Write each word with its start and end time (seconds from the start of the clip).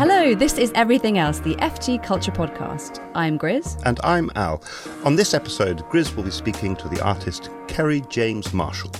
Hello, 0.00 0.34
this 0.34 0.56
is 0.56 0.72
Everything 0.74 1.18
Else, 1.18 1.40
the 1.40 1.56
FT 1.56 2.02
Culture 2.02 2.32
Podcast. 2.32 3.06
I'm 3.14 3.38
Grizz. 3.38 3.82
And 3.84 4.00
I'm 4.02 4.30
Al. 4.34 4.64
On 5.04 5.14
this 5.14 5.34
episode, 5.34 5.80
Grizz 5.90 6.16
will 6.16 6.22
be 6.22 6.30
speaking 6.30 6.74
to 6.76 6.88
the 6.88 7.02
artist 7.02 7.50
Kerry 7.68 8.00
James 8.08 8.54
Marshall, 8.54 8.92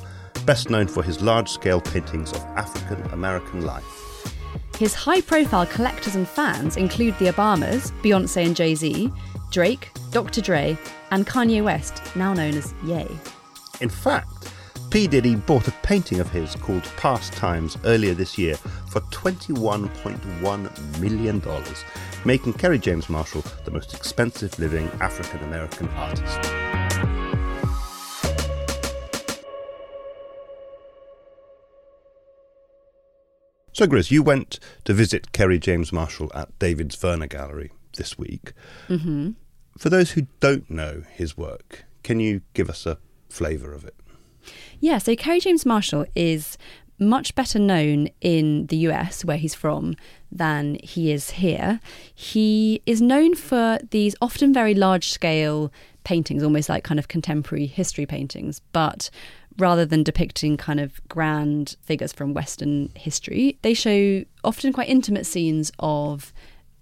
best 0.44 0.68
known 0.68 0.86
for 0.86 1.02
his 1.02 1.22
large 1.22 1.48
scale 1.48 1.80
paintings 1.80 2.32
of 2.32 2.44
African 2.54 3.00
American 3.12 3.64
life. 3.64 4.36
His 4.78 4.92
high 4.92 5.22
profile 5.22 5.64
collectors 5.64 6.16
and 6.16 6.28
fans 6.28 6.76
include 6.76 7.18
the 7.18 7.32
Obamas, 7.32 7.92
Beyonce 8.02 8.44
and 8.44 8.54
Jay 8.54 8.74
Z, 8.74 9.10
Drake, 9.50 9.90
Dr. 10.10 10.42
Dre, 10.42 10.76
and 11.12 11.26
Kanye 11.26 11.64
West, 11.64 12.02
now 12.14 12.34
known 12.34 12.52
as 12.52 12.74
Ye. 12.84 13.06
In 13.80 13.88
fact, 13.88 14.52
P. 14.90 15.06
Diddy 15.06 15.36
bought 15.36 15.68
a 15.68 15.72
painting 15.82 16.18
of 16.18 16.28
his 16.30 16.56
called 16.56 16.82
Past 16.96 17.32
Times 17.32 17.78
earlier 17.84 18.12
this 18.12 18.36
year 18.36 18.56
for 18.90 19.00
$21.1 19.02 21.00
million, 21.00 21.40
making 22.24 22.52
Kerry 22.54 22.78
James 22.78 23.08
Marshall 23.08 23.44
the 23.64 23.70
most 23.70 23.94
expensive 23.94 24.58
living 24.58 24.88
African 25.00 25.40
American 25.44 25.88
artist. 25.90 26.50
So, 33.72 33.86
Grizz, 33.86 34.10
you 34.10 34.22
went 34.22 34.58
to 34.84 34.92
visit 34.92 35.32
Kerry 35.32 35.58
James 35.58 35.92
Marshall 35.92 36.30
at 36.34 36.58
David's 36.58 36.96
Zwirner 36.96 37.28
Gallery 37.28 37.72
this 37.96 38.18
week. 38.18 38.52
Mm-hmm. 38.88 39.30
For 39.78 39.88
those 39.88 40.10
who 40.10 40.26
don't 40.40 40.68
know 40.68 41.04
his 41.14 41.36
work, 41.36 41.84
can 42.02 42.20
you 42.20 42.42
give 42.52 42.68
us 42.68 42.84
a 42.84 42.98
flavour 43.28 43.72
of 43.72 43.84
it? 43.84 43.94
Yeah, 44.80 44.98
so 44.98 45.14
Kerry 45.14 45.40
James 45.40 45.66
Marshall 45.66 46.06
is 46.14 46.56
much 47.00 47.34
better 47.34 47.58
known 47.58 48.08
in 48.20 48.66
the 48.66 48.76
US, 48.88 49.24
where 49.24 49.38
he's 49.38 49.54
from, 49.54 49.96
than 50.30 50.76
he 50.82 51.10
is 51.10 51.30
here. 51.30 51.80
He 52.14 52.82
is 52.86 53.00
known 53.00 53.34
for 53.34 53.78
these 53.90 54.14
often 54.20 54.52
very 54.52 54.74
large 54.74 55.10
scale 55.10 55.72
paintings, 56.04 56.42
almost 56.42 56.68
like 56.68 56.84
kind 56.84 57.00
of 57.00 57.08
contemporary 57.08 57.66
history 57.66 58.06
paintings, 58.06 58.60
but 58.72 59.10
rather 59.58 59.84
than 59.84 60.02
depicting 60.02 60.56
kind 60.56 60.80
of 60.80 61.00
grand 61.08 61.76
figures 61.82 62.12
from 62.12 62.34
Western 62.34 62.90
history, 62.94 63.58
they 63.62 63.74
show 63.74 64.24
often 64.44 64.72
quite 64.72 64.88
intimate 64.88 65.26
scenes 65.26 65.72
of 65.78 66.32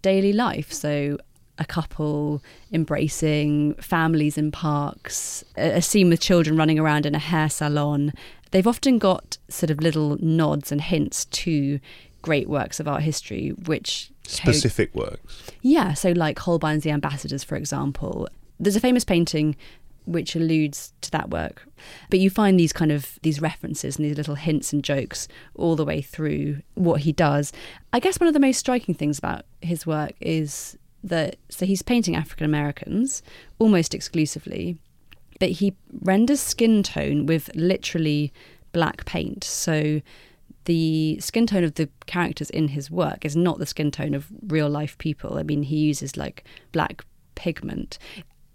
daily 0.03 0.33
life. 0.33 0.73
So 0.73 1.19
a 1.59 1.64
couple 1.64 2.42
embracing, 2.73 3.75
families 3.75 4.39
in 4.39 4.51
parks, 4.51 5.45
a, 5.56 5.83
scene 5.83 6.09
with 6.09 6.20
children 6.20 6.56
running 6.56 6.78
around 6.78 7.06
in 7.06 7.15
a 7.15 7.19
hair 7.19 7.48
salon. 7.48 8.12
They've 8.50 8.67
often 8.67 8.98
got 8.98 9.39
sort 9.48 9.70
of 9.70 9.81
little 9.81 10.17
nods 10.25 10.73
and 10.73 10.81
hints 10.81 11.25
to 11.27 11.81
great 12.23 12.48
works 12.48 12.81
of 12.81 12.88
art 12.88 13.03
history, 13.03 13.50
which 13.50 14.10
specific 14.27 14.94
works. 14.94 15.50
Yeah, 15.62 15.94
so 15.94 16.12
like 16.12 16.38
Holbein's 16.38 16.84
The 16.84 16.91
Ambassadors, 16.91 17.44
for 17.44 17.56
example. 17.56 18.28
There's 18.60 18.77
a 18.77 18.81
famous 18.81 19.04
painting 19.04 19.56
which 20.09 20.34
alludes 20.34 20.93
to 21.03 21.10
that 21.10 21.28
work. 21.31 21.69
But 22.09 22.19
you 22.19 22.31
find 22.31 22.59
these 22.59 22.72
kind 22.72 22.91
of 22.91 23.19
these 23.22 23.43
references 23.43 23.97
and 23.97 24.06
these 24.06 24.16
little 24.16 24.37
hints 24.37 24.72
and 24.72 24.83
jokes 24.83 25.28
all 25.54 25.77
the 25.77 25.84
way 25.84 26.00
through 26.00 26.62
what 26.75 27.03
he 27.03 27.12
does. 27.12 27.53
I 27.93 28.00
guess 28.00 28.19
one 28.19 28.27
of 28.27 28.34
the 28.34 28.41
most 28.41 28.59
striking 28.59 28.94
things 28.94 29.19
about 29.19 29.44
his 29.60 29.87
work 29.87 30.12
is 30.21 30.78
that 31.04 31.36
so 31.48 31.66
he's 31.66 31.82
painting 31.82 32.16
African 32.16 32.44
Americans 32.44 33.22
almost 33.59 33.94
exclusively, 33.94 34.76
but 35.38 35.50
he 35.50 35.75
renders 36.03 36.41
skin 36.41 36.82
tone 36.82 37.26
with 37.26 37.50
literally 37.54 38.32
black 38.72 39.04
paint. 39.04 39.44
So 39.44 40.00
the 40.64 41.19
skin 41.20 41.47
tone 41.47 41.64
of 41.64 41.75
the 41.75 41.88
characters 42.06 42.50
in 42.50 42.69
his 42.69 42.91
work 42.91 43.25
is 43.25 43.36
not 43.36 43.59
the 43.59 43.66
skin 43.66 43.91
tone 43.91 44.14
of 44.14 44.26
real 44.48 44.69
life 44.69 44.98
people. 44.98 45.38
I 45.38 45.42
mean, 45.42 45.62
he 45.62 45.76
uses 45.76 46.16
like 46.16 46.44
black 46.72 47.04
pigment 47.34 47.98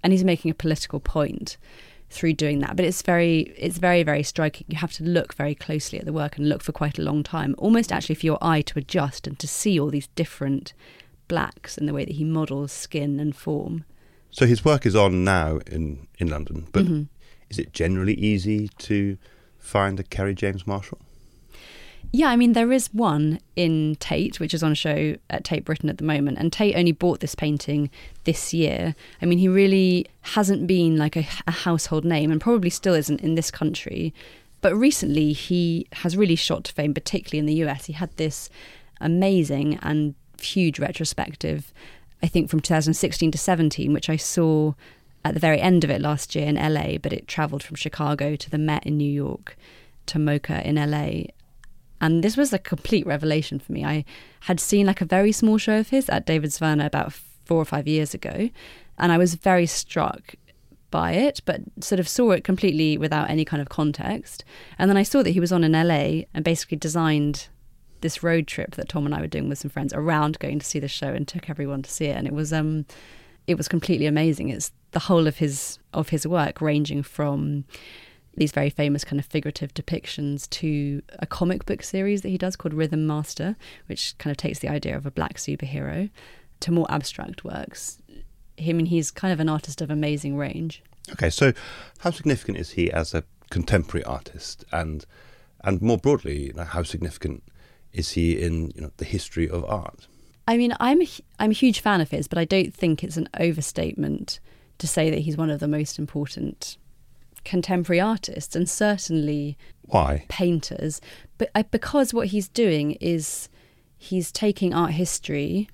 and 0.04 0.12
he's 0.12 0.24
making 0.24 0.52
a 0.52 0.54
political 0.54 1.00
point 1.00 1.58
through 2.10 2.34
doing 2.34 2.60
that 2.60 2.76
but 2.76 2.86
it's 2.86 3.02
very 3.02 3.54
it's 3.58 3.80
very 3.80 4.04
very 4.04 4.22
striking 4.22 4.68
you 4.70 4.78
have 4.78 4.92
to 4.92 5.04
look 5.04 5.34
very 5.34 5.56
closely 5.56 5.98
at 5.98 6.06
the 6.06 6.14
work 6.14 6.38
and 6.38 6.48
look 6.48 6.62
for 6.62 6.72
quite 6.72 7.00
a 7.00 7.02
long 7.02 7.24
time 7.24 7.56
almost 7.58 7.92
actually 7.92 8.14
for 8.14 8.28
your 8.28 8.38
eye 8.40 8.62
to 8.62 8.78
adjust 8.78 9.26
and 9.26 9.40
to 9.40 9.48
see 9.48 9.80
all 9.80 9.90
these 9.90 10.08
different 10.10 10.74
blacks 11.28 11.78
and 11.78 11.88
the 11.88 11.94
way 11.94 12.06
that 12.06 12.16
he 12.16 12.24
models 12.24 12.72
skin 12.72 13.20
and 13.20 13.36
form 13.36 13.86
so 14.32 14.46
his 14.46 14.66
work 14.66 14.86
is 14.86 14.96
on 14.96 15.24
now 15.24 15.60
in 15.68 16.08
in 16.18 16.28
london 16.28 16.68
but 16.72 16.86
mm-hmm. 16.86 17.04
is 17.50 17.60
it 17.60 17.74
generally 17.74 18.14
easy 18.16 18.68
to 18.78 19.18
find 19.58 20.00
a 20.00 20.04
kerry 20.04 20.34
james 20.34 20.66
marshall 20.68 21.00
yeah, 22.16 22.30
I 22.30 22.36
mean, 22.36 22.54
there 22.54 22.72
is 22.72 22.94
one 22.94 23.40
in 23.56 23.98
Tate, 24.00 24.40
which 24.40 24.54
is 24.54 24.62
on 24.62 24.76
show 24.76 25.16
at 25.32 25.44
Tate 25.44 25.66
Britain 25.66 25.90
at 25.90 25.98
the 25.98 26.04
moment. 26.04 26.38
And 26.38 26.54
Tate 26.54 26.76
only 26.76 26.92
bought 26.92 27.22
this 27.22 27.34
painting 27.34 27.90
this 28.26 28.54
year. 28.54 28.94
I 29.20 29.26
mean, 29.26 29.40
he 29.40 29.48
really 29.48 30.06
hasn't 30.22 30.68
been 30.68 30.96
like 30.96 31.16
a, 31.16 31.26
a 31.48 31.52
household 31.52 32.06
name 32.06 32.32
and 32.32 32.40
probably 32.40 32.70
still 32.70 32.94
isn't 32.94 33.22
in 33.22 33.34
this 33.34 33.50
country. 33.50 34.14
But 34.62 34.76
recently, 34.76 35.34
he 35.34 35.88
has 35.92 36.16
really 36.16 36.36
shot 36.36 36.66
to 36.66 36.74
fame, 36.74 36.94
particularly 36.94 37.40
in 37.40 37.48
the 37.48 37.68
US. 37.68 37.86
He 37.86 37.94
had 37.94 38.16
this 38.18 38.48
amazing 39.02 39.80
and 39.82 40.14
huge 40.44 40.80
retrospective, 40.80 41.74
I 42.22 42.28
think 42.28 42.50
from 42.50 42.60
2016 42.60 43.32
to 43.32 43.38
17, 43.38 43.94
which 43.94 44.10
I 44.10 44.16
saw 44.16 44.74
at 45.26 45.34
the 45.34 45.40
very 45.40 45.60
end 45.60 45.84
of 45.84 45.90
it 45.90 46.02
last 46.02 46.36
year 46.36 46.48
in 46.48 46.56
LA, 46.56 46.98
but 46.98 47.14
it 47.14 47.28
travelled 47.28 47.64
from 47.64 47.76
Chicago 47.76 48.36
to 48.36 48.50
the 48.50 48.58
Met 48.58 48.86
in 48.86 48.98
New 48.98 49.12
York 49.12 49.58
to 50.06 50.20
MoCA 50.20 50.66
in 50.66 50.76
LA 50.76 51.32
and 52.04 52.22
this 52.22 52.36
was 52.36 52.52
a 52.52 52.60
complete 52.60 53.06
revelation 53.06 53.60
for 53.60 53.72
me. 53.72 53.86
I 53.86 54.04
had 54.42 54.60
seen 54.60 54.88
like 54.88 55.00
a 55.00 55.06
very 55.06 55.32
small 55.32 55.58
show 55.58 55.80
of 55.80 55.88
his 55.88 56.10
at 56.10 56.26
David 56.26 56.50
Zwirner 56.50 56.86
about 56.86 57.14
four 57.14 57.62
or 57.62 57.66
five 57.66 57.88
years 57.88 58.14
ago, 58.14 58.50
and 58.98 59.12
I 59.14 59.18
was 59.18 59.36
very 59.36 59.66
struck 59.66 60.36
by 60.92 61.14
it, 61.14 61.42
but 61.46 61.62
sort 61.80 62.02
of 62.02 62.10
saw 62.10 62.32
it 62.32 62.44
completely 62.44 62.98
without 62.98 63.30
any 63.30 63.46
kind 63.46 63.62
of 63.62 63.70
context. 63.70 64.44
And 64.78 64.90
then 64.90 64.98
I 64.98 65.04
saw 65.04 65.24
that 65.24 65.32
he 65.32 65.40
was 65.40 65.54
on 65.54 65.64
in 65.64 65.72
LA 65.72 66.26
and 66.34 66.44
basically 66.44 66.76
designed 66.76 67.48
this 68.04 68.22
road 68.22 68.46
trip 68.46 68.76
that 68.76 68.90
Tom 68.90 69.08
and 69.08 69.16
I 69.16 69.22
were 69.22 69.28
doing 69.28 69.50
with 69.50 69.58
some 69.58 69.72
friends 69.72 69.94
around 69.94 70.38
going 70.38 70.60
to 70.60 70.66
see 70.66 70.78
the 70.78 70.88
show 70.88 71.08
and 71.08 71.28
took 71.28 71.50
everyone 71.50 71.82
to 71.82 71.90
see 71.90 72.06
it. 72.06 72.16
And 72.16 72.28
it 72.28 72.34
was 72.34 72.54
um 72.54 72.86
it 73.48 73.56
was 73.56 73.68
completely 73.68 74.06
amazing. 74.06 74.50
It's 74.50 74.72
the 74.92 75.00
whole 75.00 75.26
of 75.26 75.38
his 75.38 75.80
of 75.94 76.10
his 76.10 76.28
work 76.28 76.62
ranging 76.62 77.02
from 77.02 77.66
these 78.36 78.52
very 78.52 78.70
famous 78.70 79.04
kind 79.04 79.20
of 79.20 79.26
figurative 79.26 79.74
depictions 79.74 80.50
to 80.50 81.02
a 81.20 81.26
comic 81.26 81.66
book 81.66 81.84
series 81.84 82.22
that 82.22 82.30
he 82.30 82.38
does 82.38 82.56
called 82.56 82.74
Rythm 82.74 83.06
Mastr, 83.06 83.56
which 83.88 84.16
kind 84.18 84.32
of 84.32 84.38
takes 84.38 84.60
the 84.60 84.70
idea 84.70 84.98
of 84.98 85.06
a 85.06 85.12
black 85.12 85.36
superhero 85.36 86.10
to 86.60 86.72
more 86.72 86.90
abstract 86.90 87.44
works. 87.44 88.00
I 88.60 88.74
mean, 88.74 88.88
he's 88.88 89.12
kind 89.12 89.32
of 89.32 89.40
an 89.40 89.50
artist 89.50 89.82
of 89.82 89.92
amazing 89.92 90.36
range. 90.36 90.82
Okay, 91.12 91.30
so 91.30 91.54
how 92.00 92.12
significant 92.12 92.58
is 92.58 92.72
he 92.72 92.92
as 92.92 93.14
a 93.14 93.24
contemporary 93.50 94.04
artist, 94.04 94.66
and 94.72 95.06
and 95.64 95.82
more 95.82 95.98
broadly, 95.98 96.52
how 96.58 96.84
significant 96.84 97.44
is 97.94 98.12
he 98.12 98.42
in 98.42 98.72
you 98.76 98.82
know 98.82 98.92
the 98.98 99.06
history 99.06 99.50
of 99.50 99.64
art? 99.66 100.08
I 100.48 100.58
mean, 100.58 100.74
I'm 100.80 101.02
a, 101.02 101.08
I'm 101.40 101.52
a 101.52 101.54
huge 101.54 101.80
fan 101.80 102.02
of 102.02 102.12
his, 102.12 102.28
but 102.28 102.38
I 102.38 102.44
don't 102.44 102.74
think 102.74 103.04
it's 103.04 103.16
an 103.16 103.30
overstatement 103.40 104.42
to 104.80 104.88
say 104.88 105.10
that 105.10 105.20
he's 105.20 105.38
one 105.38 105.50
of 105.50 105.62
the 105.62 105.68
most 105.68 105.98
important 105.98 106.78
contemporary 107.46 108.00
artists 108.00 108.56
and 108.56 108.70
certainly 108.70 109.58
why 109.84 110.26
painters 110.30 111.02
but 111.38 111.50
I, 111.54 111.64
because 111.64 112.14
what 112.14 112.28
he's 112.28 112.48
doing 112.48 112.94
is 112.94 113.50
he's 113.98 114.32
taking 114.32 114.74
art 114.74 114.92
history 114.92 115.70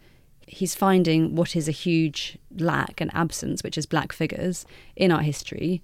he's 0.48 0.74
finding 0.74 1.36
what 1.36 1.56
is 1.56 1.68
a 1.68 1.72
huge 1.72 2.40
lack 2.58 3.00
and 3.00 3.14
absence 3.14 3.62
which 3.62 3.78
is 3.78 3.86
black 3.86 4.12
figures 4.12 4.66
in 4.96 5.12
art 5.12 5.26
history 5.26 5.82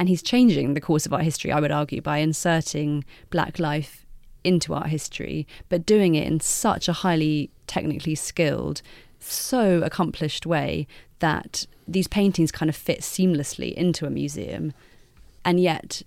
and 0.00 0.08
he's 0.08 0.22
changing 0.22 0.72
the 0.72 0.80
course 0.80 1.04
of 1.04 1.12
art 1.12 1.24
history 1.24 1.52
i 1.52 1.60
would 1.60 1.70
argue 1.70 2.00
by 2.00 2.18
inserting 2.18 3.04
black 3.28 3.58
life 3.58 4.01
into 4.44 4.74
art 4.74 4.88
history 4.88 5.46
but 5.68 5.86
doing 5.86 6.14
it 6.14 6.26
in 6.26 6.40
such 6.40 6.88
a 6.88 6.92
highly 6.92 7.50
technically 7.66 8.14
skilled 8.14 8.82
so 9.22 9.82
accomplished 9.82 10.46
way 10.46 10.86
that 11.20 11.66
these 11.86 12.08
paintings 12.08 12.52
kind 12.52 12.68
of 12.68 12.76
fit 12.76 13.00
seamlessly 13.00 13.72
into 13.72 14.06
a 14.06 14.10
museum, 14.10 14.72
and 15.44 15.60
yet. 15.60 16.02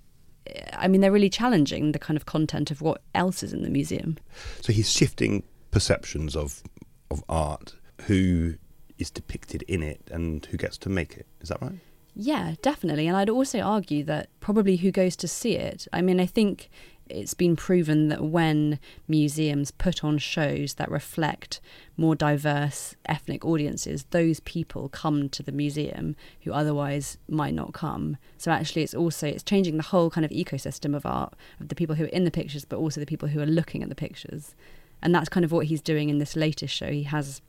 Eh, 0.48 0.64
I 0.74 0.88
mean, 0.88 1.02
they're 1.02 1.12
really 1.12 1.30
challenging 1.30 1.92
the 1.92 2.00
kind 2.00 2.18
of 2.18 2.26
content 2.26 2.70
of 2.70 2.82
what 2.82 3.02
else 3.16 3.42
is 3.42 3.54
in 3.54 3.64
the 3.64 3.70
museum. 3.70 4.18
So 4.62 4.72
he's 4.74 4.92
shifting 4.92 5.44
perceptions 5.72 6.36
of 6.36 6.62
of 7.10 7.24
art, 7.30 7.76
who 8.04 8.56
is 8.98 9.10
depicted 9.10 9.64
in 9.64 9.82
it, 9.82 10.02
and 10.12 10.46
who 10.46 10.58
gets 10.58 10.78
to 10.80 10.90
make 10.90 11.18
it. 11.18 11.26
Is 11.42 11.50
that 11.50 11.62
right? 11.62 11.80
Yeah, 12.16 12.56
definitely. 12.62 13.08
And 13.08 13.18
I'd 13.18 13.30
also 13.30 13.60
argue 13.60 14.04
that 14.06 14.30
probably 14.40 14.78
who 14.78 14.92
goes 14.92 15.16
to 15.18 15.28
see 15.28 15.56
it. 15.56 15.88
I 15.92 16.02
mean, 16.02 16.20
I 16.20 16.26
think 16.26 16.70
it's 17.08 17.34
been 17.34 17.56
proven 17.56 18.08
that 18.08 18.24
when 18.24 18.80
museums 19.08 19.72
put 19.72 20.04
on 20.04 20.18
shows 20.18 20.76
that 20.76 20.90
reflect 20.90 21.60
more 21.98 22.16
diverse 22.16 22.96
ethnic 23.06 23.46
audiences, 23.46 24.06
those 24.10 24.40
people 24.40 24.90
come 24.90 25.30
to 25.30 25.44
the 25.44 25.52
museum 25.52 26.16
who 26.44 26.52
otherwise 26.52 27.18
might 27.30 27.54
not 27.54 27.74
come. 27.74 28.18
So 28.38 28.52
actually 28.52 28.84
it's 28.84 28.96
also 28.96 29.28
it's 29.28 29.44
changing 29.44 29.78
the 29.78 29.84
whole 29.84 30.10
kind 30.10 30.26
of 30.26 30.32
ecosystem 30.32 30.96
of 30.96 31.06
art, 31.06 31.34
of 31.60 31.70
the 31.70 31.76
people 31.76 31.96
who 31.96 32.06
are 32.06 32.08
in 32.08 32.26
the 32.26 32.32
pictures, 32.32 32.66
but 32.66 32.78
also 32.78 33.00
the 33.00 33.06
people 33.06 33.30
who 33.30 33.42
are 33.42 33.46
looking 33.46 33.84
at 33.84 33.90
the 33.90 33.96
pictures. 33.96 34.56
And 35.02 35.14
that's 35.14 35.30
kind 35.30 35.44
of 35.44 35.52
what 35.52 35.68
he's 35.68 35.82
doing 35.82 36.10
in 36.10 36.18
this 36.18 36.36
latest 36.36 36.74
show. 36.74 36.92
He 36.92 37.04
has 37.04 37.42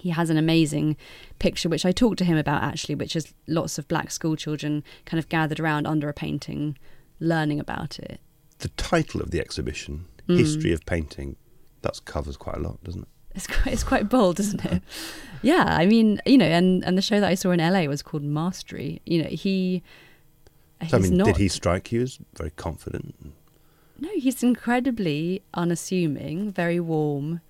he 0.00 0.10
has 0.10 0.30
an 0.30 0.36
amazing 0.36 0.96
picture 1.40 1.68
which 1.68 1.84
I 1.84 1.90
talked 1.90 2.18
to 2.18 2.24
him 2.24 2.36
about 2.36 2.62
actually, 2.62 2.94
which 2.94 3.16
is 3.16 3.34
lots 3.48 3.78
of 3.78 3.88
black 3.88 4.12
school 4.12 4.36
children 4.36 4.84
kind 5.04 5.18
of 5.18 5.28
gathered 5.28 5.58
around 5.58 5.88
under 5.88 6.08
a 6.08 6.14
painting, 6.14 6.78
learning 7.20 7.58
about 7.58 7.98
it 7.98 8.20
the 8.58 8.68
title 8.70 9.20
of 9.20 9.30
the 9.30 9.40
exhibition, 9.40 10.06
mm. 10.28 10.38
History 10.38 10.72
of 10.72 10.84
Painting, 10.86 11.36
that 11.82 12.04
covers 12.04 12.36
quite 12.36 12.56
a 12.56 12.60
lot, 12.60 12.82
doesn't 12.84 13.02
it? 13.02 13.08
It's 13.34 13.46
quite, 13.46 13.72
it's 13.72 13.84
quite 13.84 14.08
bold, 14.08 14.40
isn't 14.40 14.64
it? 14.64 14.82
yeah, 15.42 15.64
I 15.66 15.86
mean, 15.86 16.20
you 16.26 16.38
know, 16.38 16.46
and, 16.46 16.84
and 16.84 16.98
the 16.98 17.02
show 17.02 17.20
that 17.20 17.28
I 17.28 17.34
saw 17.34 17.50
in 17.50 17.60
LA 17.60 17.84
was 17.84 18.02
called 18.02 18.22
Mastery. 18.22 19.00
You 19.06 19.22
know, 19.22 19.28
he. 19.28 19.82
So, 20.88 20.96
I 20.96 21.00
mean, 21.00 21.16
not, 21.16 21.26
did 21.26 21.36
he 21.38 21.48
strike 21.48 21.90
you 21.90 22.02
as 22.02 22.18
very 22.36 22.50
confident? 22.50 23.32
No, 23.98 24.08
he's 24.14 24.42
incredibly 24.44 25.42
unassuming, 25.54 26.52
very 26.52 26.78
warm, 26.78 27.40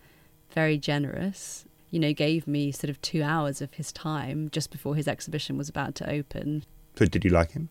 very 0.52 0.78
generous. 0.78 1.66
You 1.90 2.00
know, 2.00 2.12
gave 2.12 2.46
me 2.46 2.70
sort 2.72 2.90
of 2.90 3.00
two 3.02 3.22
hours 3.22 3.60
of 3.60 3.74
his 3.74 3.92
time 3.92 4.48
just 4.50 4.70
before 4.70 4.94
his 4.94 5.08
exhibition 5.08 5.56
was 5.58 5.68
about 5.68 5.94
to 5.96 6.10
open. 6.10 6.64
So, 6.96 7.04
did 7.04 7.24
you 7.24 7.30
like 7.30 7.52
him? 7.52 7.68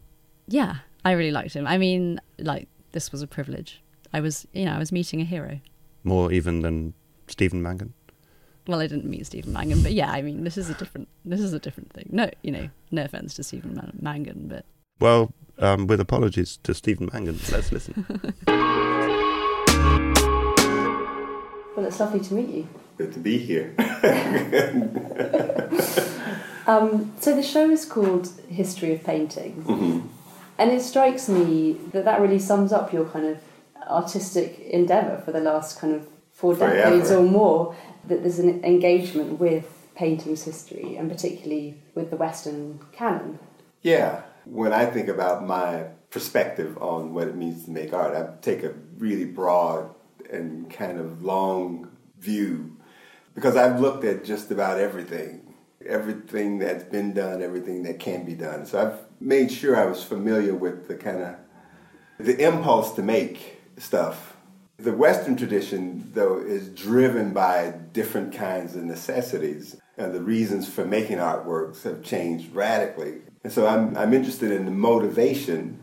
Yeah, 0.48 0.78
I 1.04 1.12
really 1.12 1.31
liked 1.31 1.54
him. 1.54 1.68
I 1.68 1.78
mean, 1.78 2.19
like 2.40 2.68
this 2.92 3.12
was 3.12 3.22
a 3.22 3.28
privilege. 3.28 3.81
I 4.13 4.19
was, 4.19 4.48
you 4.54 4.66
know, 4.66 4.74
I 4.74 4.80
was 4.80 4.92
meeting 4.92 5.22
a 5.22 5.25
hero. 5.25 5.60
More 6.04 6.31
even 6.31 6.62
than 6.62 6.94
Stephen 7.28 7.62
Mangan. 7.62 7.94
Well, 8.68 8.81
I 8.81 8.88
didn't 8.88 9.06
meet 9.06 9.25
Stephen 9.25 9.54
Mangan, 9.54 9.81
but 9.81 9.94
yeah, 9.94 10.12
I 10.12 10.22
mean, 10.22 10.44
this 10.44 10.57
is 10.57 10.69
a 10.69 10.74
different, 10.74 11.07
this 11.24 11.39
is 11.39 11.54
a 11.54 11.60
different 11.60 11.94
thing. 11.94 12.10
No, 12.12 12.30
you 12.42 12.51
know, 12.51 12.69
no 12.92 13.04
offense 13.04 13.36
to 13.36 13.44
Stephen 13.44 13.80
Mangan, 14.01 14.48
but 14.48 14.66
well, 15.00 15.31
um, 15.60 15.88
with 15.88 16.00
apologies 16.00 16.57
to 16.63 16.74
Stephen 16.74 17.10
Mangan, 17.13 17.39
let's 17.51 17.72
listen. 17.72 18.06
well, 21.75 21.86
it's 21.86 22.00
lovely 22.00 22.19
to 22.19 22.33
meet 22.33 22.50
you. 22.50 22.69
Good 22.98 23.13
to 23.13 23.19
be 23.19 23.38
here. 23.38 23.75
um, 26.68 27.13
so 27.19 27.36
the 27.36 27.44
show 27.44 27.69
is 27.69 27.86
called 27.86 28.30
History 28.50 28.94
of 28.94 29.04
Painting. 29.04 29.63
Mm-hmm. 29.63 30.07
And 30.57 30.71
it 30.71 30.81
strikes 30.81 31.30
me 31.30 31.74
that 31.92 32.06
that 32.06 32.21
really 32.21 32.39
sums 32.39 32.71
up 32.71 32.92
your 32.92 33.06
kind 33.06 33.25
of 33.25 33.39
artistic 33.88 34.59
endeavour 34.59 35.21
for 35.24 35.31
the 35.31 35.39
last 35.39 35.80
kind 35.80 35.94
of 35.94 36.07
four 36.31 36.56
Forever. 36.56 36.75
decades 36.75 37.12
or 37.12 37.24
more. 37.24 37.75
That 38.07 38.24
there's 38.24 38.39
an 38.39 38.63
engagement 38.63 39.39
with 39.39 39.89
painting's 39.95 40.44
history 40.44 40.95
and 40.95 41.09
particularly 41.12 41.75
with 41.94 42.09
the 42.09 42.15
Western 42.15 42.80
canon. 42.92 43.39
Yeah. 43.81 44.21
When 44.45 44.71
I 44.71 44.86
think 44.86 45.09
about 45.09 45.45
my 45.45 45.88
perspective 46.09 46.77
on 46.81 47.13
what 47.13 47.27
it 47.27 47.36
means 47.36 47.65
to 47.65 47.71
make 47.71 47.94
art, 47.94 48.15
I 48.15 48.42
take 48.42 48.63
a 48.63 48.74
really 48.98 49.25
broad 49.25 49.94
and 50.31 50.69
kind 50.69 51.00
of 51.00 51.24
long 51.24 51.92
view 52.19 52.77
because 53.36 53.56
I've 53.56 53.80
looked 53.80 54.04
at 54.04 54.24
just 54.24 54.50
about 54.51 54.80
everything, 54.80 55.54
everything 55.86 56.59
that's 56.59 56.83
been 56.86 57.13
done, 57.13 57.42
everything 57.42 57.83
that 57.83 58.00
can 58.00 58.25
be 58.25 58.33
done. 58.33 58.65
So 58.65 58.81
I've 58.81 59.06
made 59.19 59.52
sure 59.52 59.75
I 59.75 59.86
was 59.86 60.04
familiar 60.04 60.54
with 60.54 60.88
the 60.88 60.96
kind 60.96 61.22
of 61.22 61.36
the 62.19 62.38
impulse 62.44 62.94
to 62.94 63.04
make 63.04 63.62
stuff. 63.78 64.36
The 64.78 64.94
Western 64.94 65.36
tradition, 65.36 66.12
though, 66.14 66.40
is 66.40 66.69
driven 66.69 67.34
by 67.34 67.74
different 67.94 68.34
kinds 68.34 68.75
of 68.75 68.84
necessities, 68.84 69.75
and 69.98 70.14
the 70.14 70.22
reasons 70.22 70.69
for 70.69 70.86
making 70.86 71.18
artworks 71.18 71.84
have 71.84 72.04
changed 72.04 72.54
radically. 72.54 73.22
And 73.44 73.52
so 73.52 73.66
I'm, 73.66 73.98
I'm 73.98 74.14
interested 74.14 74.52
in 74.52 74.66
the 74.66 74.72
motivation 74.72 75.80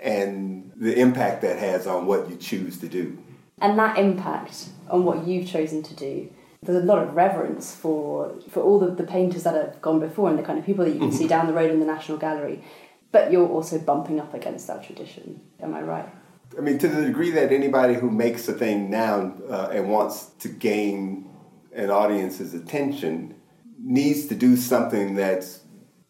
and 0.00 0.72
the 0.76 0.98
impact 0.98 1.42
that 1.42 1.58
has 1.58 1.86
on 1.86 2.06
what 2.06 2.30
you 2.30 2.36
choose 2.36 2.78
to 2.78 2.88
do. 2.88 3.18
And 3.60 3.78
that 3.78 3.98
impact 3.98 4.68
on 4.88 5.04
what 5.04 5.26
you've 5.26 5.46
chosen 5.46 5.82
to 5.82 5.94
do 5.94 6.30
there's 6.62 6.82
a 6.82 6.86
lot 6.86 6.98
of 6.98 7.14
reverence 7.14 7.74
for 7.74 8.34
for 8.50 8.62
all 8.62 8.78
the, 8.78 8.90
the 8.90 9.04
painters 9.04 9.44
that 9.44 9.54
have 9.54 9.80
gone 9.80 10.00
before 10.00 10.28
and 10.28 10.38
the 10.38 10.42
kind 10.42 10.58
of 10.58 10.66
people 10.66 10.84
that 10.84 10.92
you 10.92 10.98
can 10.98 11.12
see 11.12 11.28
down 11.28 11.46
the 11.46 11.52
road 11.52 11.70
in 11.70 11.80
the 11.80 11.86
National 11.86 12.18
Gallery. 12.18 12.64
But 13.10 13.32
you're 13.32 13.48
also 13.48 13.78
bumping 13.78 14.20
up 14.20 14.34
against 14.34 14.66
that 14.66 14.84
tradition. 14.84 15.40
Am 15.62 15.74
I 15.74 15.80
right? 15.80 16.08
I 16.56 16.60
mean, 16.60 16.78
to 16.78 16.88
the 16.88 17.06
degree 17.06 17.30
that 17.30 17.52
anybody 17.52 17.94
who 17.94 18.10
makes 18.10 18.48
a 18.48 18.52
thing 18.52 18.90
now 18.90 19.34
uh, 19.48 19.70
and 19.72 19.88
wants 19.90 20.26
to 20.40 20.48
gain 20.48 21.30
an 21.72 21.90
audience's 21.90 22.54
attention 22.54 23.34
needs 23.78 24.26
to 24.26 24.34
do 24.34 24.56
something 24.56 25.14
that 25.14 25.46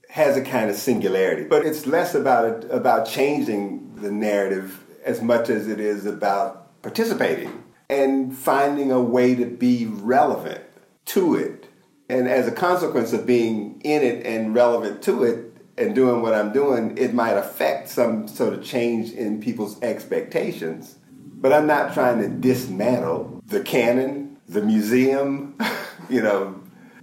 has 0.09 0.37
a 0.37 0.43
kind 0.43 0.71
of 0.71 0.77
singularity. 0.77 1.44
But 1.44 1.67
it's 1.67 1.87
less 1.87 2.15
about 2.15 2.44
it, 2.65 2.71
about 2.71 3.06
changing 3.06 3.94
the 3.97 4.11
narrative 4.11 4.83
as 5.05 5.21
much 5.21 5.51
as 5.51 5.69
it 5.69 5.81
is 5.81 6.06
about 6.06 6.83
participating 6.83 7.65
and 7.88 8.37
finding 8.37 8.93
a 8.93 9.00
way 9.00 9.35
to 9.35 9.46
be 9.46 9.87
relevant 9.87 10.62
to 11.06 11.35
it. 11.35 11.69
And 12.08 12.29
as 12.29 12.46
a 12.46 12.52
consequence 12.52 13.12
of 13.12 13.26
being 13.26 13.81
in 13.82 14.02
it 14.02 14.25
and 14.26 14.55
relevant 14.55 15.02
to 15.02 15.25
it 15.25 15.52
and 15.76 15.94
doing 15.94 16.23
what 16.23 16.35
I'm 16.35 16.52
doing, 16.52 16.96
it 16.99 17.14
might 17.14 17.37
affect 17.37 17.88
some 17.88 18.29
sort 18.29 18.52
of 18.52 18.62
change 18.64 19.12
in 19.12 19.40
people's 19.40 19.81
expectations. 19.82 20.96
But 21.40 21.52
I'm 21.52 21.67
not 21.67 21.94
trying 21.94 22.20
to 22.20 22.29
dismantle 22.29 23.43
the 23.46 23.61
canon, 23.61 24.38
the 24.49 24.62
museum, 24.62 25.56
you 26.11 26.23
know. 26.23 26.61